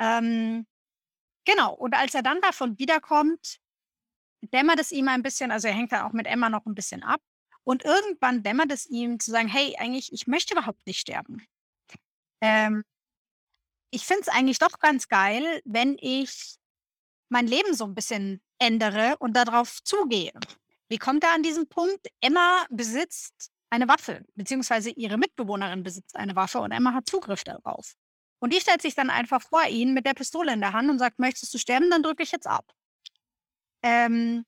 [0.00, 0.66] Ähm,
[1.46, 3.58] genau, und als er dann davon wiederkommt,
[4.42, 7.02] dämmert es ihm ein bisschen, also er hängt da auch mit Emma noch ein bisschen
[7.02, 7.20] ab.
[7.64, 11.46] Und irgendwann dämmert es ihm zu sagen, hey, eigentlich, ich möchte überhaupt nicht sterben.
[12.40, 12.82] Ähm,
[13.90, 16.56] ich finde es eigentlich doch ganz geil, wenn ich
[17.28, 20.32] mein Leben so ein bisschen ändere und darauf zugehe.
[20.88, 22.08] Wie kommt er an diesen Punkt?
[22.20, 27.94] Emma besitzt eine Waffe, beziehungsweise ihre Mitbewohnerin besitzt eine Waffe und Emma hat Zugriff darauf.
[28.40, 30.98] Und die stellt sich dann einfach vor ihn mit der Pistole in der Hand und
[30.98, 32.72] sagt, möchtest du sterben, dann drücke ich jetzt ab.
[33.82, 34.44] Ähm,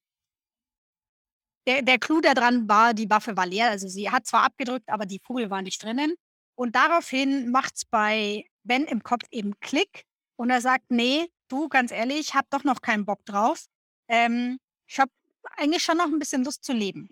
[1.67, 3.71] der, der Clou daran war, die Waffe war leer.
[3.71, 6.15] Also sie hat zwar abgedrückt, aber die Kugel war nicht drinnen.
[6.57, 10.05] Und daraufhin macht es bei Ben im Kopf eben Klick
[10.37, 13.67] und er sagt, nee, du, ganz ehrlich, ich habe doch noch keinen Bock drauf.
[14.09, 15.11] Ähm, ich habe
[15.57, 17.09] eigentlich schon noch ein bisschen Lust zu leben.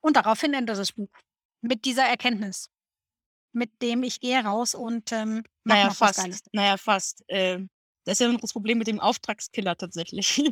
[0.00, 1.10] Und daraufhin endet das Buch.
[1.60, 2.70] Mit dieser Erkenntnis.
[3.52, 6.48] Mit dem ich gehe raus und ähm, Naja, noch was fast.
[6.52, 7.24] Naja, fast.
[7.28, 7.68] Ähm,
[8.08, 10.42] das ist ja das Problem mit dem Auftragskiller tatsächlich.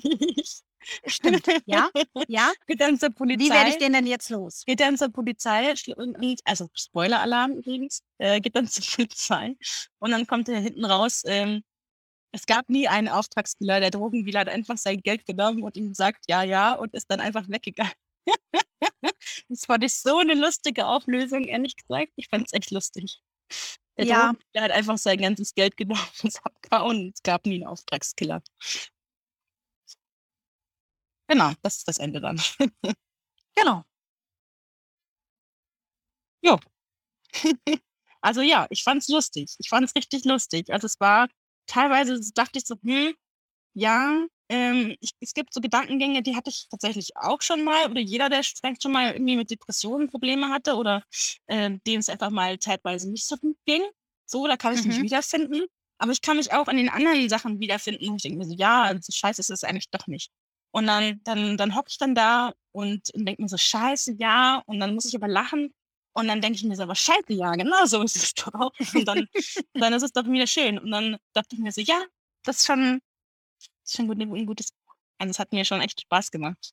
[1.07, 1.47] Stimmt.
[1.65, 1.89] Ja,
[2.29, 2.53] ja.
[2.67, 3.47] Geht dann zur Polizei.
[3.47, 4.63] Wie werde ich den denn jetzt los?
[4.67, 5.73] geht dann zur Polizei,
[6.45, 9.57] also Spoiler-Alarm übrigens, äh, geht dann zur Polizei
[10.01, 11.63] und dann kommt er hinten raus, ähm,
[12.33, 16.27] es gab nie einen Auftragskiller, der Drogendealer hat einfach sein Geld genommen und ihm gesagt,
[16.29, 17.95] ja, ja, und ist dann einfach weggegangen.
[19.49, 22.13] das fand ich so eine lustige Auflösung, ehrlich gesagt.
[22.17, 23.23] Ich fand es echt lustig.
[23.99, 24.33] Der Ja.
[24.33, 28.43] Drogendealer hat einfach sein ganzes Geld genommen und abgehauen es gab nie einen Auftragskiller.
[31.29, 32.41] Genau, das ist das Ende dann.
[33.57, 33.85] Genau.
[38.23, 39.55] Also ja, ich fand's lustig.
[39.59, 40.73] Ich fand's richtig lustig.
[40.73, 41.29] Also es war
[41.67, 43.15] teilweise dachte ich so, hm,
[43.75, 48.01] ja, ähm, ich, es gibt so Gedankengänge, die hatte ich tatsächlich auch schon mal oder
[48.01, 51.03] jeder, der vielleicht schon mal irgendwie mit Depressionen Probleme hatte oder
[51.49, 53.83] ähm, dem es einfach mal zeitweise nicht so gut ging.
[54.27, 55.03] So, da kann ich mich Mhm.
[55.03, 55.67] wiederfinden.
[55.99, 58.09] Aber ich kann mich auch an den anderen Sachen wiederfinden.
[58.09, 60.31] Und ich denke mir so, ja, so scheiße ist es eigentlich doch nicht.
[60.73, 64.63] Und dann, dann, dann hocke ich dann da und denke mir so, scheiße, ja.
[64.67, 65.73] Und dann muss ich aber lachen.
[66.13, 68.73] Und dann denke ich mir so, aber scheiße, ja, genau so ist es doch.
[68.95, 69.27] Und dann,
[69.75, 70.79] dann ist es doch wieder schön.
[70.79, 72.03] Und dann dachte ich mir so, ja,
[72.45, 73.01] das ist schon,
[73.87, 74.95] ist schon gut, ein gutes Buch.
[75.19, 76.73] Also es hat mir schon echt Spaß gemacht.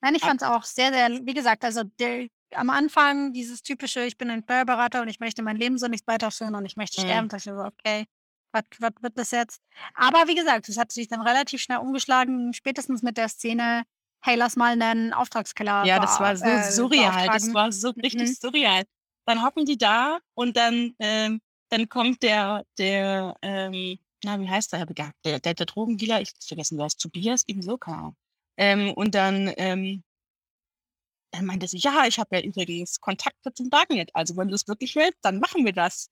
[0.00, 4.04] Nein, ich fand es auch sehr, sehr, wie gesagt, also der, am Anfang dieses typische,
[4.04, 7.00] ich bin ein Steuerberater und ich möchte mein Leben so nicht weiterführen und ich möchte
[7.00, 7.02] Mhm.
[7.02, 8.04] sterben, dachte ich mir so, okay.
[8.52, 9.60] was, was wird das jetzt?
[9.94, 13.82] Aber wie gesagt, es hat sich dann relativ schnell umgeschlagen, spätestens mit der Szene,
[14.20, 17.28] hey, lass mal einen Auftragskiller Ja, das war so äh, surreal.
[17.28, 18.34] Das war so richtig Mhm.
[18.34, 18.84] surreal.
[19.26, 24.72] Dann hocken die da und dann, ähm, dann kommt der, der, ähm, na, wie heißt
[24.72, 28.14] der, der, der, der Drogendealer, ich hab's vergessen, wer ist Tobias, irgendwie so, keine.
[28.56, 30.02] Ähm, und dann, ähm,
[31.30, 34.10] dann meinte sie, ja, ich habe ja übrigens Kontakte zum Darknet.
[34.14, 36.10] Also wenn du es wirklich willst, dann machen wir das.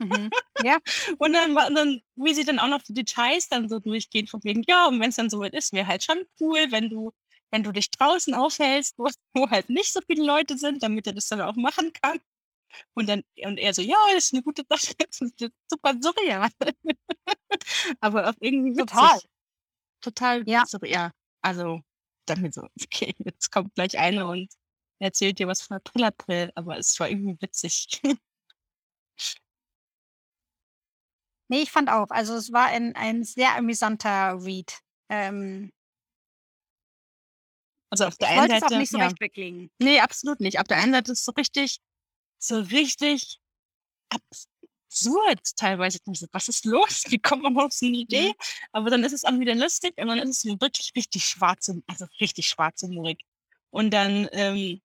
[0.00, 0.30] Mhm.
[0.64, 0.78] Ja,
[1.18, 4.42] Und dann, war- dann, wie sie dann auch noch die Details dann so durchgehen, von
[4.42, 7.12] wegen, ja, und wenn es dann soweit ist, wäre halt schon cool, wenn du,
[7.52, 11.12] wenn du dich draußen aufhältst, wo, wo halt nicht so viele Leute sind, damit er
[11.14, 12.18] das dann auch machen kann.
[12.94, 15.34] Und dann, und er so, ja, das ist eine gute Sache, das ist
[15.68, 16.48] super surreal.
[18.00, 18.88] Aber auch irgendwie witzig.
[18.88, 19.20] Total.
[20.00, 20.64] Total Ja.
[20.66, 21.12] surreal.
[21.42, 21.80] Also,
[22.26, 24.52] dann mir so, okay, jetzt kommt gleich eine und
[25.00, 27.88] erzählt dir was von April April, aber es war irgendwie witzig.
[31.48, 34.78] nee, ich fand auch, also es war ein, ein sehr amüsanter Read.
[35.08, 35.70] Ähm,
[37.90, 39.04] Also auf ich der einen wollte es auch Seite, nicht so ja.
[39.06, 39.70] recht weglegen.
[39.80, 40.60] Nee, absolut nicht.
[40.60, 41.78] Auf der einen Seite ist es so richtig,
[42.38, 43.38] so richtig
[44.10, 45.98] absurd teilweise.
[45.98, 47.04] Ich denke so, Was ist los?
[47.10, 48.34] Wie kommt man auf so eine Idee?
[48.72, 51.70] Aber dann ist es auch wieder lustig und dann ist es so wirklich richtig schwarz,
[51.86, 53.20] also richtig schwarzhumorig.
[53.70, 54.80] Und dann, ähm,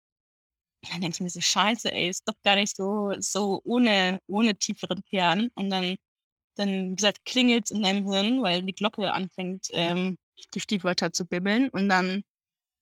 [0.89, 4.56] dann denke ich mir so, scheiße, ey, ist doch gar nicht so, so ohne, ohne
[4.56, 5.50] tieferen Kern.
[5.56, 5.96] Und dann,
[6.56, 10.18] dann, wie gesagt, klingelt in deinem Hirn, weil die Glocke anfängt, ähm,
[10.54, 11.70] die Stichwörter zu bibbeln.
[11.70, 12.24] Und dann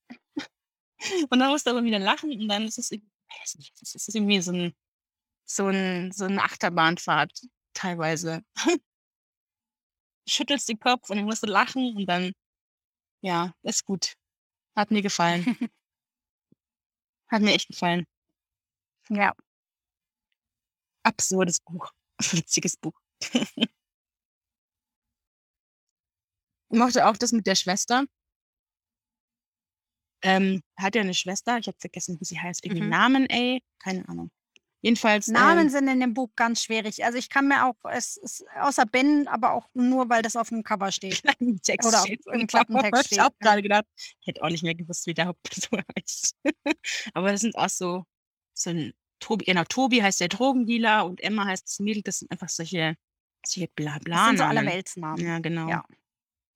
[1.29, 3.95] und dann musst du aber wieder lachen und dann ist es irgendwie, weiß nicht, es
[3.95, 4.75] ist irgendwie so ein,
[5.45, 7.31] so ein, so eine Achterbahnfahrt
[7.73, 8.43] teilweise.
[10.27, 12.33] Schüttelst den Kopf und dann musst du lachen und dann,
[13.21, 14.15] ja, ist gut.
[14.75, 15.45] Hat mir gefallen.
[17.29, 18.05] Hat mir echt gefallen.
[19.09, 19.33] Ja,
[21.03, 21.91] Absurdes Buch.
[22.31, 22.99] Witziges Buch.
[26.69, 28.05] Ich mochte auch das mit der Schwester.
[30.23, 32.63] Ähm, hat ja eine Schwester, ich habe vergessen, wie sie heißt.
[32.65, 32.89] Irgendwie Mhm.
[32.89, 34.29] Namen, ey, keine Ahnung.
[34.84, 35.27] Jedenfalls.
[35.27, 37.05] Namen ähm, sind in dem Buch ganz schwierig.
[37.05, 40.49] Also ich kann mir auch, es ist außer Ben, aber auch nur, weil das auf
[40.49, 41.21] dem Cover steht.
[41.39, 42.25] im Text Oder steht.
[42.31, 43.38] im Klappentext ich steht, auch ja.
[43.39, 46.36] gerade gedacht, ich hätte auch nicht mehr gewusst, wie der Hauptperson heißt.
[47.13, 48.05] Aber das sind auch so,
[48.53, 52.31] so ein Tobi, genau, Tobi heißt der Drogendealer und Emma heißt das Mädel, das sind
[52.31, 52.95] einfach solche,
[53.45, 54.27] solche Das Blabla.
[54.29, 55.23] sind so alle Weltsnamen.
[55.23, 55.69] Ja, genau.
[55.69, 55.86] Ja.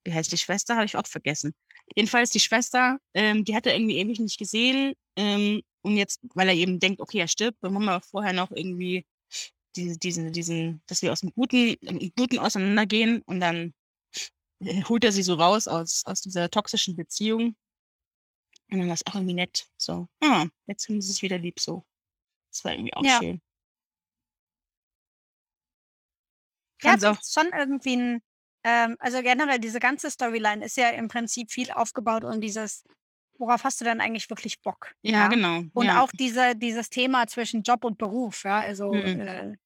[0.06, 0.76] Wie heißt die Schwester?
[0.76, 1.52] Habe ich auch vergessen.
[1.96, 4.94] Jedenfalls die Schwester, ähm, die hat er irgendwie ewig nicht gesehen.
[5.16, 8.52] Ähm, und jetzt, weil er eben denkt, okay, er stirbt, dann haben wir vorher noch
[8.52, 9.04] irgendwie
[9.74, 13.74] diese, diesen, diesen, dass wir aus dem Guten, im Guten auseinandergehen und dann
[14.60, 17.56] äh, holt er sie so raus aus, aus dieser toxischen Beziehung.
[18.70, 19.66] Und dann war es auch irgendwie nett.
[19.76, 21.84] So, ah, jetzt sind sie sich wieder lieb so.
[22.52, 23.18] Das war irgendwie auch Ja.
[23.18, 23.40] schön.
[26.82, 28.22] Ja, es auch, ist schon irgendwie ein,
[28.66, 32.82] ähm, also generell diese ganze Storyline ist ja im Prinzip viel aufgebaut und dieses,
[33.38, 34.92] worauf hast du denn eigentlich wirklich Bock?
[35.02, 35.62] ja, genau.
[35.72, 36.02] Und ja.
[36.02, 39.20] auch diese, dieses Thema zwischen Job und Beruf, ja, also Mhm.
[39.20, 39.56] äh,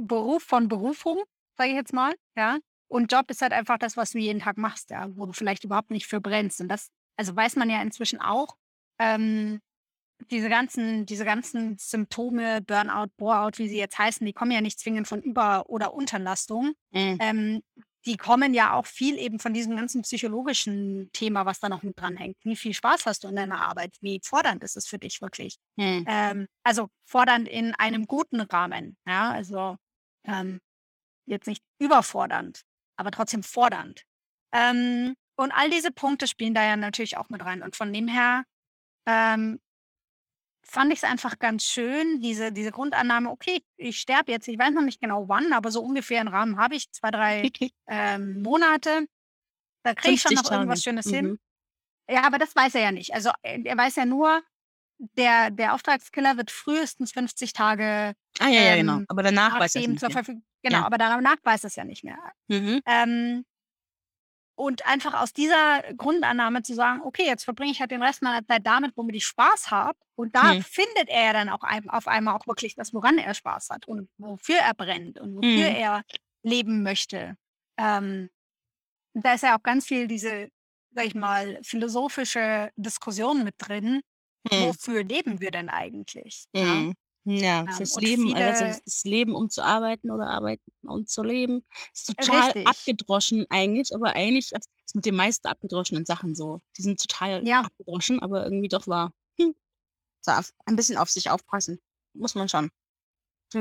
[0.00, 1.22] Beruf von Berufung,
[1.56, 2.58] sage ich jetzt mal, ja.
[2.88, 5.64] Und Job ist halt einfach das, was du jeden Tag machst, ja, wo du vielleicht
[5.64, 6.60] überhaupt nicht für brennst.
[6.60, 8.56] Und das, also weiß man ja inzwischen auch,
[8.98, 9.60] ähm,
[10.30, 14.80] diese ganzen, diese ganzen Symptome, Burnout, Boreout, wie sie jetzt heißen, die kommen ja nicht
[14.80, 16.72] zwingend von Über- oder Unterlastung.
[16.90, 17.18] Mhm.
[17.20, 17.62] Ähm,
[18.08, 22.00] die kommen ja auch viel eben von diesem ganzen psychologischen Thema, was da noch mit
[22.00, 22.38] dranhängt.
[22.42, 23.98] Wie viel Spaß hast du in deiner Arbeit?
[24.00, 25.58] Wie fordernd ist es für dich wirklich?
[25.76, 26.06] Mhm.
[26.08, 28.96] Ähm, also fordernd in einem guten Rahmen.
[29.06, 29.76] Ja, also
[30.24, 30.58] ähm,
[31.26, 32.62] jetzt nicht überfordernd,
[32.96, 34.04] aber trotzdem fordernd.
[34.52, 37.62] Ähm, und all diese Punkte spielen da ja natürlich auch mit rein.
[37.62, 38.44] Und von dem her
[39.06, 39.60] ähm,
[40.70, 44.72] fand ich es einfach ganz schön, diese, diese Grundannahme, okay, ich sterbe jetzt, ich weiß
[44.74, 47.50] noch nicht genau wann, aber so ungefähr einen Rahmen habe ich, zwei, drei
[47.88, 49.06] ähm, Monate.
[49.82, 50.82] Da kriege ich schon 50 noch irgendwas.
[50.82, 51.26] Schönes hin.
[51.26, 51.38] Mhm.
[52.10, 53.14] Ja, aber das weiß er ja nicht.
[53.14, 54.42] Also äh, er weiß ja nur,
[55.16, 58.98] der, der Auftragskiller wird frühestens 50 Tage Ah, ja, ja, genau.
[58.98, 60.16] ähm, Aber danach weiß er es nicht zur mehr.
[60.16, 60.44] Verfügung.
[60.62, 60.86] Genau, Ja.
[60.86, 62.18] aber danach weiß es ja nicht mehr.
[62.48, 62.80] Mhm.
[62.84, 63.44] Ähm,
[64.58, 68.44] und einfach aus dieser Grundannahme zu sagen, okay, jetzt verbringe ich halt den Rest meiner
[68.46, 69.98] Zeit damit, womit ich Spaß habe.
[70.16, 70.62] Und da Hm.
[70.62, 73.86] findet er ja dann auch ein, auf einmal auch wirklich das, woran er Spaß hat
[73.88, 75.76] und wofür er brennt und wofür Hm.
[75.76, 76.02] er
[76.42, 77.36] leben möchte.
[77.78, 78.30] Ähm,
[79.14, 80.48] da ist ja auch ganz viel diese,
[80.94, 84.00] sag ich mal, philosophische Diskussion mit drin.
[84.50, 84.60] Hm.
[84.62, 86.46] Wofür leben wir denn eigentlich?
[86.54, 86.92] Ja?
[87.30, 91.06] Ja, Ähm, fürs und Leben, also viele- das Leben, um zu arbeiten oder arbeiten, um
[91.06, 91.62] zu leben,
[91.92, 92.64] ist total Richtig.
[92.64, 96.62] abgedroschen eigentlich, aber eigentlich das ist mit den meisten abgedroschenen Sachen so.
[96.78, 97.62] Die sind total Ja.
[97.62, 99.12] abgedroschen, aber irgendwie doch wahr.
[99.38, 99.54] Hm.
[100.24, 101.78] So auf, ein bisschen auf sich aufpassen.
[102.14, 102.70] Muss man schon.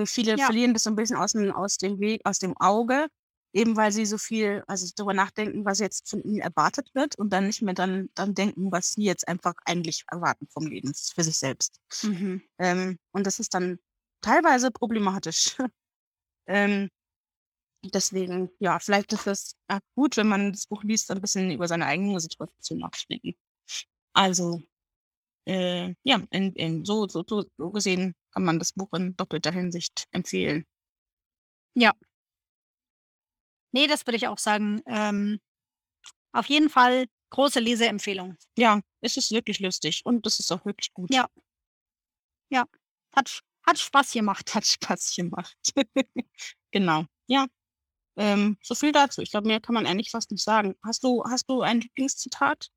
[0.08, 0.52] Viele Ja.
[0.52, 3.08] verlieren das so 'n bisschen aus dem aus dem Weg aus dem Auge,
[3.54, 7.32] eben weil sie so viel also, darüber nachdenken, was jetzt von ihnen erwartet wird und
[7.32, 11.24] dann nicht mehr dann dann denken, was sie jetzt einfach eigentlich erwarten vom Leben für
[11.24, 11.80] sich selbst.
[12.04, 12.42] Mhm.
[12.60, 13.80] Ähm, und das ist dann
[14.22, 15.58] teilweise problematisch.
[16.50, 16.90] Ähm,
[17.94, 19.56] deswegen, ja, vielleicht ist es
[19.96, 23.34] gut, wenn man das Buch liest, ein bisschen über seine eigene Situation nachzudenken.
[24.14, 24.62] Also,
[25.48, 29.52] äh, ja, in in so so so so gesehen kann man das Buch in doppelter
[29.52, 30.66] Hinsicht empfehlen.
[31.76, 31.94] Ja.
[33.78, 34.82] Ne, das würde ich auch sagen.
[34.88, 35.40] Ähm,
[36.34, 38.38] auf jeden Fall große Leseempfehlung.
[38.58, 41.14] Ja, es ist wirklich lustig und das ist auch wirklich gut.
[41.14, 41.28] Ja.
[42.52, 42.66] Ja,
[43.16, 44.54] hat hat Spaß gemacht.
[44.56, 45.58] Hat Spaß gemacht.
[46.72, 47.06] Genau.
[47.28, 47.48] Ja.
[48.18, 49.22] Ähm, so viel dazu.
[49.22, 50.76] Ich glaube, mehr kann man eigentlich fast nicht sagen.
[50.86, 52.70] Hast du hast du ein Lieblingszitat?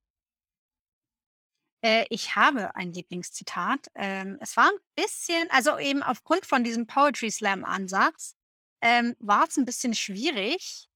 [1.85, 3.87] Äh, ich habe ein Lieblingszitat.
[3.95, 8.35] Ähm, es war 'n bisschen also, eben aufgrund von diesem Poetry Slam Ansatz,
[8.83, 10.87] ähm, war's 'n bisschen schwierig,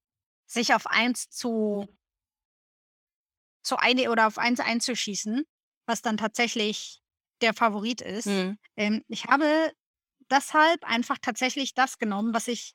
[0.54, 1.86] sich auf eins zu
[3.62, 5.44] zu eine oder auf eins einzuschießen,
[5.86, 7.00] was dann tatsächlich
[7.40, 8.26] der Favorit ist.
[8.26, 8.58] Mhm.
[8.76, 9.72] Ähm, ich habe
[10.30, 12.74] deshalb einfach tatsächlich das genommen, was ich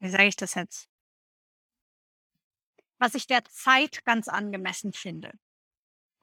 [0.00, 0.88] wie sage ich das jetzt?
[2.98, 5.32] Was ich der Zeit ganz angemessen finde.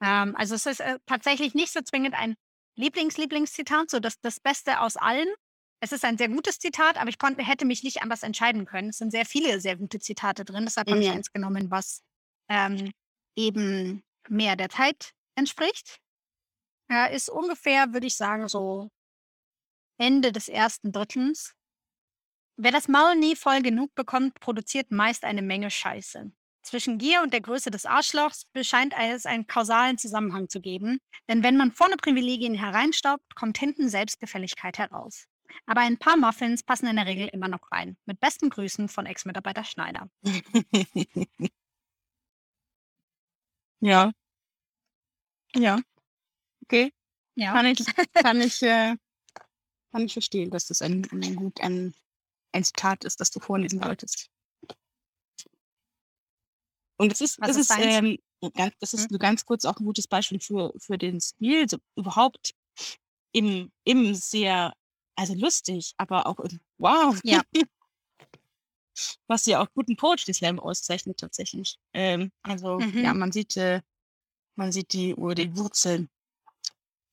[0.02, 2.36] Ähm, also, es ist, äh, tatsächlich nicht so zwingend ein
[2.76, 5.28] Lieblings-Lieblingszitat, so das das Beste aus allen.
[5.82, 8.90] Es ist ein sehr gutes Zitat, aber ich konnte hätte mich nicht anders entscheiden können.
[8.90, 11.14] Es sind sehr viele sehr gute Zitate drin, deshalb habe ich Mhm.
[11.16, 12.02] eins genommen, was,
[12.48, 12.92] ähm,
[13.36, 15.98] eben mehr der Zeit entspricht.
[16.88, 18.90] Er ist ungefähr, würde ich sagen, so
[19.98, 20.92] Ende des 1.
[20.92, 21.54] Drittels.
[22.56, 26.30] Wer das Maul nie voll genug bekommt, produziert meist eine Menge Scheiße.
[26.62, 31.42] Zwischen Gier und der Größe des Arschlochs bescheint es einen kausalen Zusammenhang zu geben, denn
[31.42, 35.26] wenn man vorne Privilegien hereinstaubt, kommt hinten Selbstgefälligkeit heraus.
[35.66, 37.96] Aber ein paar Muffins passen in der Regel immer noch rein.
[38.06, 40.08] Mit besten Grüßen von Ex-Mitarbeiter Schneider.
[43.82, 44.12] Ja.
[45.56, 45.80] Ja.
[46.64, 46.92] Okay.
[47.36, 47.52] Ja.
[47.54, 47.78] Kann ich
[48.14, 48.96] kann ich, äh
[49.92, 51.94] kann ich verstehen, dass das ein ein gut ein
[52.52, 54.28] ein Zitat ist, das du vorlesen wolltest.
[57.00, 58.18] Und das ist Was das ist ähm,
[58.54, 61.78] ganz das ist nur ganz kurz auch 'n gutes Beispiel für für den Stil, so
[61.96, 62.52] überhaupt
[63.32, 64.72] im im sehr
[65.20, 66.38] also, lustig, aber auch
[66.78, 67.20] wow.
[67.24, 67.42] Ja.
[69.28, 71.78] Was ja auch guten Poetry Slam auszeichnet tatsächlich.
[71.92, 73.14] Ähm, also, ja, Mhm.
[73.14, 73.80] man sieht, äh
[74.56, 76.08] man sieht die Ur die Wurzeln.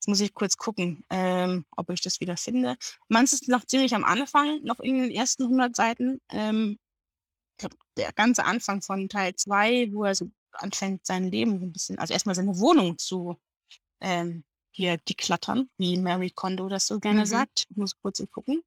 [0.01, 2.77] Jetzt muss ich kurz gucken, ähm, ob ich das wieder finde.
[3.09, 6.21] Meins ist noch ziemlich am Anfang, noch in den ersten 100 Seiten.
[6.29, 6.77] Ähm,
[7.53, 11.65] ich glaube, der ganze Anfang von Teil 2, wo er so anfängt, sein Leben so
[11.67, 13.37] 'n bisschen also, erst mal seine Wohnung zu,
[14.01, 14.43] ähm,
[14.77, 17.25] hier deklattern, wie Marie Kondo das so gerne Mhm.
[17.25, 17.65] sagt.
[17.69, 18.63] Ich muss kurz gucken.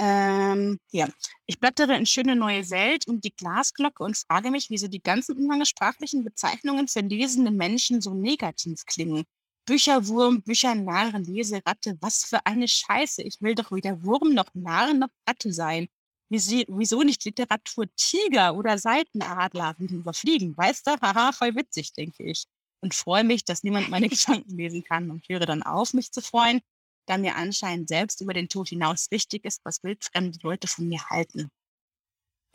[0.00, 1.08] Ähm, ja.
[1.46, 5.36] Ich blättere in schöne neue Welt und die Glasglocke und frage mich, wieso die ganzen
[5.38, 9.24] umgangssprachlichen Bezeichnungen für lesende Menschen so negativ klingen.
[9.66, 13.22] Bücherwurm, Büchernarr, Leseratte, was für eine Scheiße.
[13.22, 15.88] Ich will doch weder Wurm noch Narr noch Ratte sein.
[16.28, 20.90] Wieso wieso nicht Literatur Tiger oder Seitenadler wie die überfliegen, weißt du?
[21.02, 22.44] Haha, voll witzig, denke ich.
[22.84, 26.22] Und freue mich, dass niemand meine Gedanken lesen kann und höre dann auf, mich zu
[26.22, 26.60] freuen,
[27.08, 31.02] da mir anscheinend selbst über den Tod hinaus wichtig ist, was wildfremde Leute von mir
[31.10, 31.50] halten.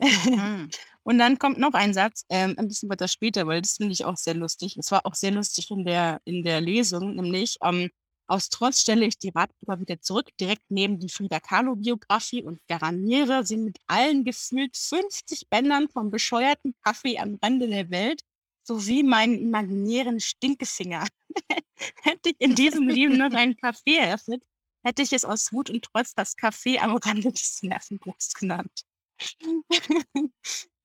[1.02, 4.04] Und dann kommt noch ein Satz, ähm, ein bisschen weiter später, weil das finde ich
[4.04, 4.76] auch sehr lustig.
[4.78, 7.90] Es war auch sehr lustig in der in der Lesung, nämlich, ähm:
[8.26, 13.56] „Aus Trotz stelle ich die Ratgeber wieder zurück, direkt neben die Frida-Kahlo-Biografie und garniere sie
[13.56, 18.22] mit allen gefühlt 50 Bändern vom bescheuerten Kaffee am Rande der Welt
[18.70, 21.06] sowie meinen imaginären Stinkefinger.
[22.02, 24.42] Hätte ich in diesem Leben noch einen Café eröffnet,
[24.84, 28.84] hätte ich es aus Wut und Trotz das Café am Rande des Nervenbruchs genannt.“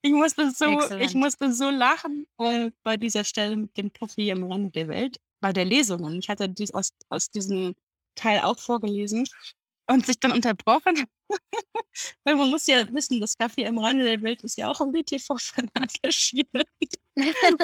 [0.02, 4.44] Ich musste so ich musste so lachen, äh, bei dieser Stelle mit dem Kaffee am
[4.44, 6.04] Rande der Welt, bei der Lesung.
[6.04, 7.74] Und ich hatte dies aus aus diesem
[8.14, 9.26] Teil auch vorgelesen
[9.88, 11.06] und sich dann unterbrochen.
[12.24, 14.94] Weil man muss ja wissen, das Café am Rande der Welt ist ja auch im
[14.94, 16.64] WTV-Verlag erschienen.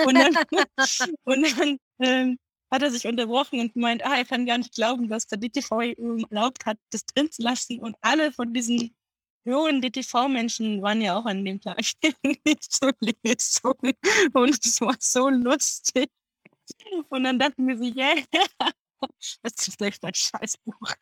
[0.03, 0.37] Und dann
[1.25, 2.39] und dann, ähm,
[2.71, 5.81] hat er sich unterbrochen und gemeint: „Ah, er kann gar nicht glauben, dass der DTV
[6.31, 8.95] erlaubt hat, das drin zu lassen.“ Und alle von diesen
[9.47, 11.79] hohen DTV-Menschen waren ja auch an dem Tag
[12.45, 13.75] nicht zur Lesung.
[14.33, 16.09] Und es war so lustig.
[17.09, 18.15] Und dann dachten wir so: „Yeah,
[19.43, 20.93] das ist echt ein Scheißbuch.“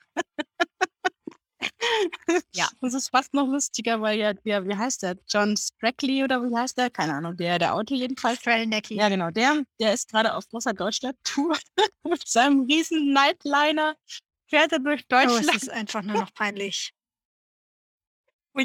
[2.53, 2.67] Ja.
[2.81, 5.17] Das ist fast noch lustiger, weil ja, ja, wie heißt der?
[5.27, 6.89] John Strackley oder wie heißt der?
[6.89, 8.39] Keine Ahnung, der, der Autor jedenfalls.
[8.39, 8.95] Strelnecki.
[8.95, 11.57] Ja, genau, der, der ist gerade auf großer Deutschland-Tour
[12.03, 13.95] mit seinem riesen Nightliner.
[14.49, 15.55] Fährt er durch Oh, es Deutschland.
[15.63, 16.91] ist einfach nur noch peinlich.
[18.55, 18.61] Oh.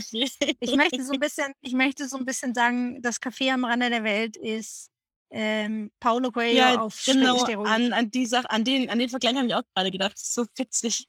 [0.61, 3.91] Ich möchte so ein bisschen, ich möchte so ein bisschen sagen, das Café am Rande
[3.91, 4.91] der Welt ist
[5.31, 9.35] ähm, Paulo Coelho Ja, auf genau, an, an die Sache, an den, an den Vergleich
[9.35, 10.13] habe ich auch gerade gedacht.
[10.15, 11.07] Das ist so witzig.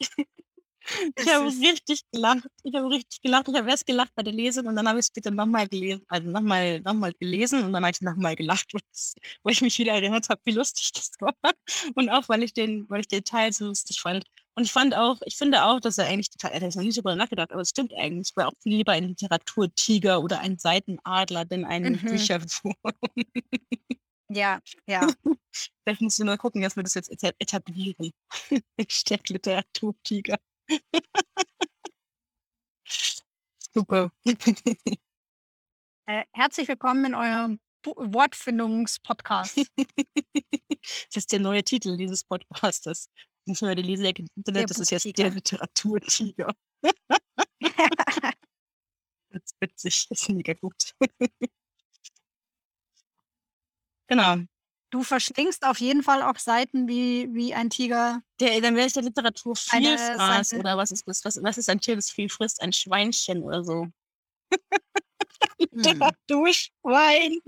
[1.18, 2.48] Ich habe richtig gelacht.
[2.64, 3.48] Ich habe richtig gelacht.
[3.48, 6.04] Ich habe erst gelacht bei der Lesung und dann habe ich es bitte nochmal gelesen,
[6.08, 8.72] also nochmal noch mal gelesen und dann habe ich nochmal gelacht,
[9.44, 11.34] wo ich mich wieder erinnert habe, wie lustig das war.
[11.96, 14.26] Und auch, weil ich den, weil ich den Teil so lustig fand.
[14.58, 16.92] Und ich fand auch, ich finde auch, dass er eigentlich total, er hat noch nie
[16.92, 18.30] so drüber nachgedacht, aber es stimmt eigentlich.
[18.32, 21.98] Ich wäre auch viel lieber ein Literaturtiger oder ein Seitenadler, denn ein Mhm.
[22.06, 22.76] Bücherwurm.
[24.28, 25.08] Ja, ja.
[25.84, 28.12] Vielleicht musst du nur gucken, dass wir das jetzt eta- etablieren.
[28.78, 30.38] Hashtag Literaturtiger.
[33.74, 34.12] Super.
[36.08, 39.58] Äh, herzlich willkommen in eurem Bu- Wortfindungspodcast.
[41.08, 43.10] Das ist der neue Titel dieses Podcastes.
[43.48, 45.32] Nicht nur Leseecke im Internet, das ist jetzt der.
[45.32, 46.54] Literaturtiger.
[49.30, 50.94] Das ist witzig, das ist mega gut.
[54.08, 54.46] Genau.
[54.96, 58.22] Du verschlingst auf jeden Fall auch Seiten wie, wie ein Tiger.
[58.40, 61.26] Der, dann wäre ich der Literatur Vielfraß oder was ist das?
[61.26, 62.62] Was, was ist ein Tier, das viel frisst?
[62.62, 63.88] Ein Schweinchen oder so.
[64.54, 64.60] Hm.
[65.72, 67.40] Literaturschwein.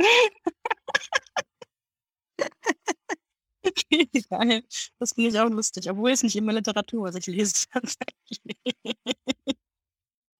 [4.29, 4.63] Geil.
[4.99, 7.65] Das finde ich auch lustig, obwohl es nicht immer Literatur, was ich lese.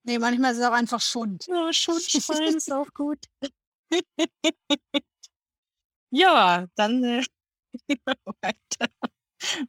[0.04, 1.48] Nee, manchmal ist es auch einfach Schund.
[1.48, 3.20] ja, schon Schwein ist auch gut.
[6.12, 7.24] Ja, dann äh,
[8.42, 8.90] weiter.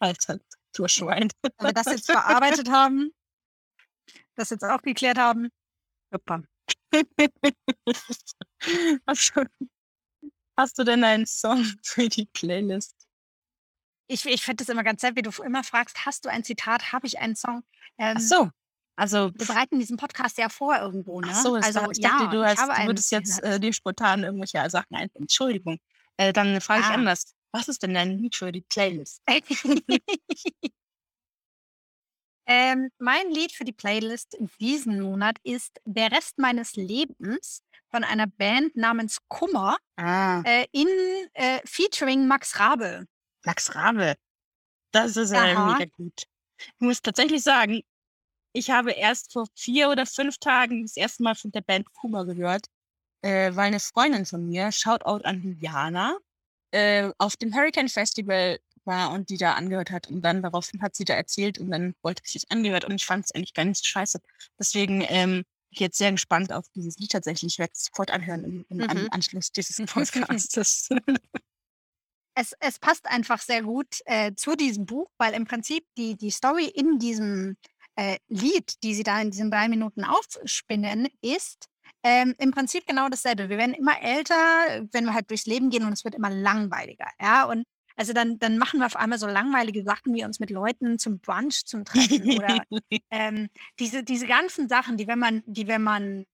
[0.01, 1.29] Alter, Literaturschwein.
[1.43, 3.13] Wenn wir das jetzt verarbeitet haben,
[4.35, 5.51] das jetzt auch geklärt haben.
[6.13, 6.43] Super.
[9.07, 9.45] Hast du,
[10.57, 13.07] hast du denn einen Song für die Playlist?
[14.09, 16.93] Ich, ich finde das immer ganz nett, wie du immer fragst, hast du ein Zitat,
[16.93, 17.63] habe ich einen Song?
[17.99, 18.51] Ähm, Ach so,
[18.97, 21.29] also Wir bereiten diesen Podcast ja vor irgendwo, ne?
[21.31, 24.25] Ach so, also, also, ich dachte, ja, du, hast, du würdest jetzt äh, dir spontan
[24.25, 25.09] irgendwelche Sachen ein.
[25.15, 25.79] Entschuldigung.
[26.19, 26.95] Äh, dann frage ich Ah.
[26.95, 27.35] anders.
[27.53, 29.23] Was ist denn dein Lied für die Playlist?
[32.47, 38.05] ähm, mein Lied für die Playlist in diesem Monat ist Der Rest meines Lebens von
[38.05, 40.89] einer Band namens Kummer Ah, äh, in
[41.35, 43.07] äh, featuring Max Rabe.
[43.45, 44.15] Max Rabe.
[44.93, 45.73] Das ist äh, Aha.
[45.79, 46.25] mega gut.
[46.59, 47.83] Ich muss tatsächlich sagen,
[48.53, 52.25] ich habe erst vor vier oder fünf Tagen das erste Mal von der Band Kuma
[52.25, 52.67] gehört,
[53.23, 56.19] äh, weil eine Freundin von mir, Shoutout an Juliana,
[56.73, 60.09] äh, auf dem Hurricane Festival war und die da angehört hat.
[60.09, 63.07] Und dann daraufhin hat sie da erzählt und dann wollte ich es angehört und ich
[63.07, 64.21] fand es eigentlich gar nicht so scheiße.
[64.59, 67.55] Deswegen ähm, bin ich jetzt sehr gespannt auf dieses Lied tatsächlich.
[67.55, 69.09] Ich werde es sofort anhören im, im An Mhm.
[69.11, 70.89] Anschluss dieses Podcasts.
[72.35, 76.31] Es, es passt einfach sehr gut äh, zu diesem Buch, weil im Prinzip die, die
[76.31, 77.57] Story in diesem
[77.97, 81.67] äh, Lied, die sie da in diesen drei Minuten aufspinnen, ist
[82.03, 83.49] ähm, im Prinzip genau dasselbe.
[83.49, 84.35] Wir werden immer älter,
[84.93, 87.09] wenn wir halt durchs Leben gehen und es wird immer langweiliger.
[87.21, 87.65] Ja, und
[87.97, 91.19] also dann, dann machen wir auf einmal so langweilige Sachen wie uns mit Leuten zum
[91.19, 92.65] Brunch zum Treffen oder
[93.11, 93.49] ähm,
[93.81, 96.25] diese, diese ganzen Sachen, die wenn man, die wenn man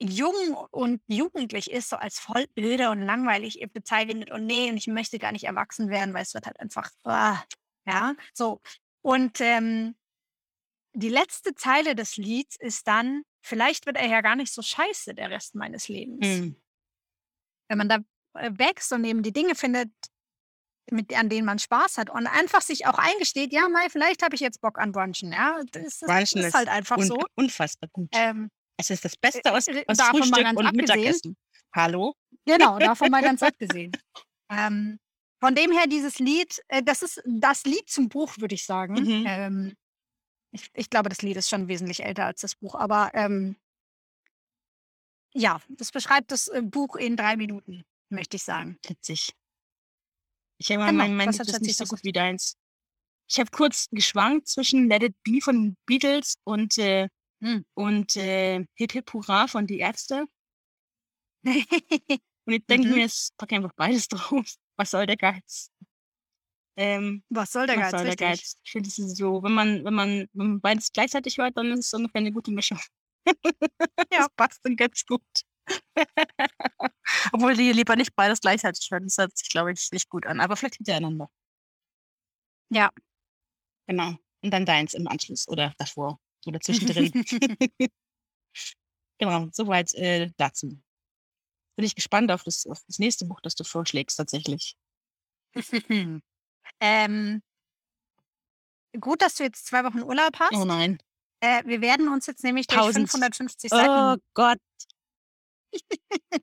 [0.00, 4.88] jung und jugendlich ist, so als voll öde und langweilig bezeichnet und nee, und ich
[4.88, 7.40] möchte gar nicht erwachsen werden, weil es wird halt einfach, ah,
[7.86, 8.60] ja, so.
[9.02, 9.94] Und ähm,
[10.94, 15.14] die letzte Zeile des Lieds ist dann, vielleicht wird er ja gar nicht so scheiße
[15.14, 16.26] der Rest meines Lebens.
[16.26, 16.56] Hm.
[17.68, 17.98] Wenn man da
[18.34, 19.90] äh, wächst und eben die Dinge findet,
[20.90, 24.34] mit, an denen man Spaß hat und einfach sich auch eingesteht, ja, mal, vielleicht habe
[24.34, 27.18] ich jetzt Bock an Brunchen, ja, das, das ist halt einfach Un so.
[27.36, 28.08] unfassbar gut.
[28.12, 30.74] Ähm, Es ist das Beste aus, äh, aus Frühstück und.
[30.74, 31.36] Mittagessen.
[31.74, 32.14] Hallo?
[32.44, 33.92] Genau, davon mal ganz abgesehen.
[34.50, 34.98] Ähm,
[35.40, 38.94] von dem her, dieses Lied, äh, das ist das Lied zum Buch, würde ich sagen.
[38.94, 39.24] Mhm.
[39.26, 39.76] Ähm,
[40.52, 43.56] ich, ich glaube, das Lied ist schon wesentlich älter als das Buch, aber ähm,
[45.34, 48.78] ja, das beschreibt das äh, Buch in drei Minuten, möchte ich sagen.
[48.86, 49.34] Witzig.
[50.58, 52.56] Ich denke mal, mein, mein das Lied ist nicht so gut wie deins.
[53.28, 57.08] Ich habe kurz geschwankt zwischen Let It Be von den Beatles und, äh,
[57.42, 57.64] Hm.
[57.74, 60.26] und äh, Hip Hip Hurra von Die Ärzte.
[62.44, 62.94] Und ich denke Mhm.
[62.94, 64.54] mir, jetzt packe einfach beides drauf.
[64.76, 65.70] Was soll der Geiz?
[66.76, 67.90] Ähm, Was soll der was Geiz?
[67.90, 68.28] soll der Richtig.
[68.28, 68.56] Geiz?
[68.64, 71.86] Ich finde, es so, wenn man, wenn man, wenn man beides gleichzeitig hört, dann ist
[71.86, 72.78] es ungefähr eine gute Mischung.
[74.12, 74.26] Ja.
[74.36, 75.22] Passt dann ganz gut.
[77.32, 79.04] Obwohl die lieber nicht beides gleichzeitig hören.
[79.04, 80.40] Das hört sich, glaube ich, nicht gut an.
[80.40, 81.30] Aber vielleicht hintereinander.
[82.70, 82.90] Ja.
[83.86, 84.16] Genau.
[84.42, 86.18] Und dann deins im Anschluss oder davor.
[86.46, 87.10] Oder zwischendrin.
[89.18, 90.78] genau, soweit äh, dazu.
[91.76, 94.76] Bin ich gespannt auf das, auf das nächste Buch, das du vorschlägst, tatsächlich.
[96.80, 97.42] Ähm,
[98.98, 100.54] gut, dass du jetzt zwei Wochen Urlaub hast.
[100.54, 100.98] Oh nein.
[101.40, 103.10] Äh, wir werden uns jetzt nämlich durch 1000.
[103.10, 104.22] 550 Oh Seiten.
[104.34, 104.58] Gott.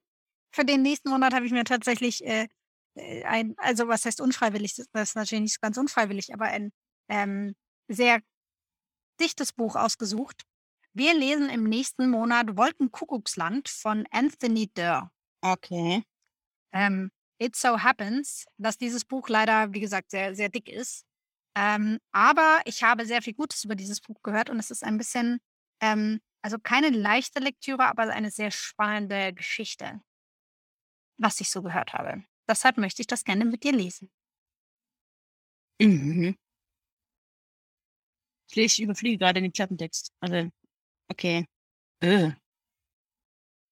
[0.52, 2.48] Für den nächsten Monat habe ich mir tatsächlich äh,
[2.96, 6.72] äh, ein, also was heißt unfreiwillig, das das ist natürlich nicht ganz unfreiwillig, aber ein
[7.08, 7.56] ähm,
[7.88, 8.20] sehr
[9.20, 10.44] dichtes Buch ausgesucht.
[10.94, 15.12] Wir lesen im nächsten Monat Wolkenkuckucksland von Anthony Durr.
[15.42, 16.04] Okay.
[16.74, 17.12] Ähm,
[17.42, 21.06] It so happens, dass dieses Buch leider, wie gesagt, sehr, sehr dick ist.
[21.56, 24.98] Ähm, aber ich habe sehr viel Gutes über dieses Buch gehört und es ist ein
[24.98, 25.40] bisschen,
[25.82, 30.02] ähm, also keine leichte Lektüre, aber eine sehr spannende Geschichte,
[31.20, 32.24] was ich so gehört habe.
[32.48, 34.10] Deshalb möchte ich das gerne mit dir lesen.
[35.82, 36.34] Mhm.
[38.52, 40.12] Ich lese, überfliege gerade den Klappentext.
[40.22, 40.50] Also,
[41.10, 41.46] okay.
[42.02, 42.32] Äh.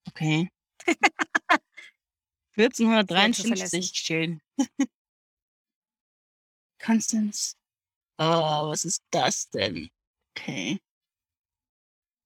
[0.09, 0.49] Okay.
[2.57, 4.41] 1453, schön.
[6.79, 7.55] Constance.
[8.17, 9.89] Oh, was ist das denn?
[10.35, 10.79] Okay.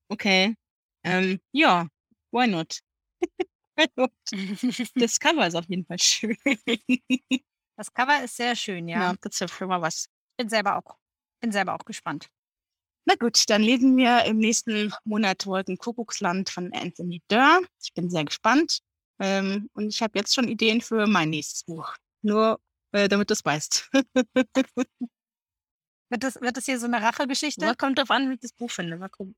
[0.10, 0.56] Okay.
[1.04, 1.88] Ähm, ja,
[2.32, 2.80] why not?
[3.78, 4.12] Why not?
[4.96, 6.38] Das Cover ist auf jeden Fall schön.
[7.78, 9.12] Das Cover ist sehr schön, ja.
[9.12, 10.08] Ja, ist ja schon mal was.
[10.38, 10.98] Bin selber auch,
[11.40, 12.30] bin selber auch gespannt.
[13.06, 17.62] Na gut, dann lesen wir im nächsten Monat Wolkenkuckucksland von Anthony Durr.
[17.82, 18.82] Ich bin sehr gespannt.
[19.22, 21.94] Ähm, und ich habe jetzt schon Ideen für mein nächstes Buch.
[22.24, 22.60] Nur,
[22.92, 23.90] äh, damit du es weißt.
[26.10, 27.74] Wird das, wird das hier so eine Rachegeschichte?
[27.78, 28.98] Kommt drauf an, wie ich das Buch finde.
[28.98, 29.34] Mal gucken.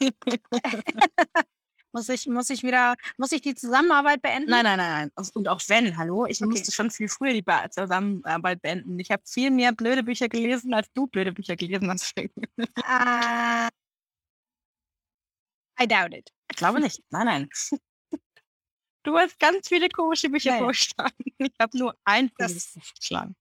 [1.94, 4.48] Muss ich, muss ich wieder, muss ich die Zusammenarbeit beenden?
[4.48, 5.30] Nein, nein, nein, nein.
[5.34, 6.48] Und auch wenn, hallo, ich Okay.
[6.50, 8.98] musste schon viel früher die Zusammenarbeit beenden.
[8.98, 12.14] Ich habe viel mehr blöde Bücher gelesen, als du blöde Bücher gelesen hast.
[12.16, 12.30] Ich
[12.82, 13.68] Ah,
[15.78, 16.30] I doubt it.
[16.56, 17.02] glaube nicht.
[17.10, 17.48] Nein, nein.
[19.04, 20.62] Du hast ganz viele komische Bücher Naja.
[20.62, 21.14] vorgeschlagen.
[21.38, 23.34] Ich habe nur ein Das- vorgeschlagen.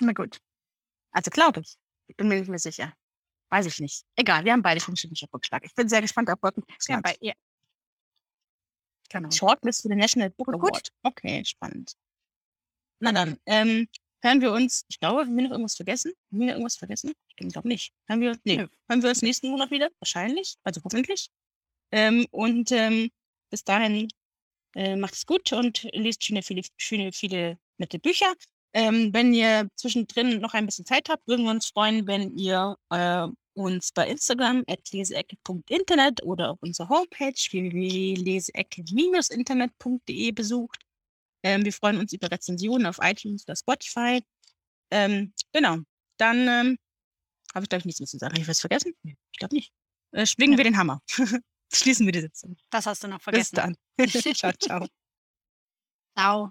[0.00, 0.40] Na gut.
[1.12, 1.76] Also glaube ich.
[2.06, 2.94] Ich bin mir nicht mehr sicher.
[3.50, 4.04] Weiß ich nicht.
[4.16, 5.66] Egal, wir haben beide komische Bücher vorgeschlagen.
[5.66, 6.64] Ich bin sehr gespannt auf Wolken.
[6.88, 7.34] Ja, bei ihr.
[9.10, 9.30] Genau.
[9.30, 10.72] Shortlist für den National Book Award.
[10.72, 10.88] gut.
[11.02, 11.96] Okay, spannend.
[13.00, 13.88] Na dann, ähm,
[14.22, 16.12] hören wir uns, ich glaube, haben wir noch irgendwas vergessen?
[16.30, 17.12] Haben wir noch irgendwas vergessen?
[17.26, 17.92] Ich glaube nicht.
[18.08, 19.90] Haben wir, nee, hören wir uns nächsten Monat wieder?
[19.98, 21.28] Wahrscheinlich, also hoffentlich.
[21.92, 23.10] Ähm, und ähm,
[23.50, 24.08] bis dahin
[24.74, 28.32] äh, macht es gut und lest schöne, viele, schöne, viele nette Bücher.
[28.72, 32.76] Ähm, wenn ihr zwischendrin noch ein bisschen Zeit habt, würden wir uns freuen, wenn ihr
[32.90, 40.78] äh, uns bei Instagram at leseecke.internet oder auf unserer Homepage www.leseecke-internet.de besucht.
[41.42, 44.22] Ähm, wir freuen uns über Rezensionen auf iTunes oder Spotify.
[44.92, 45.78] Ähm, genau,
[46.18, 46.78] dann ähm,
[47.54, 48.32] habe ich, glaube ich, nichts mehr zu sagen.
[48.34, 48.94] Habe ich was vergessen?
[49.02, 49.72] Ich glaube nicht.
[50.12, 50.58] Äh, schwingen Ja.
[50.58, 51.00] wir den Hammer.
[51.72, 52.56] Schließen wir die Sitzung.
[52.70, 53.56] Das hast du noch Bis vergessen.
[53.56, 53.76] dann.
[54.34, 54.86] ciao, ciao.
[56.16, 56.50] Ciao.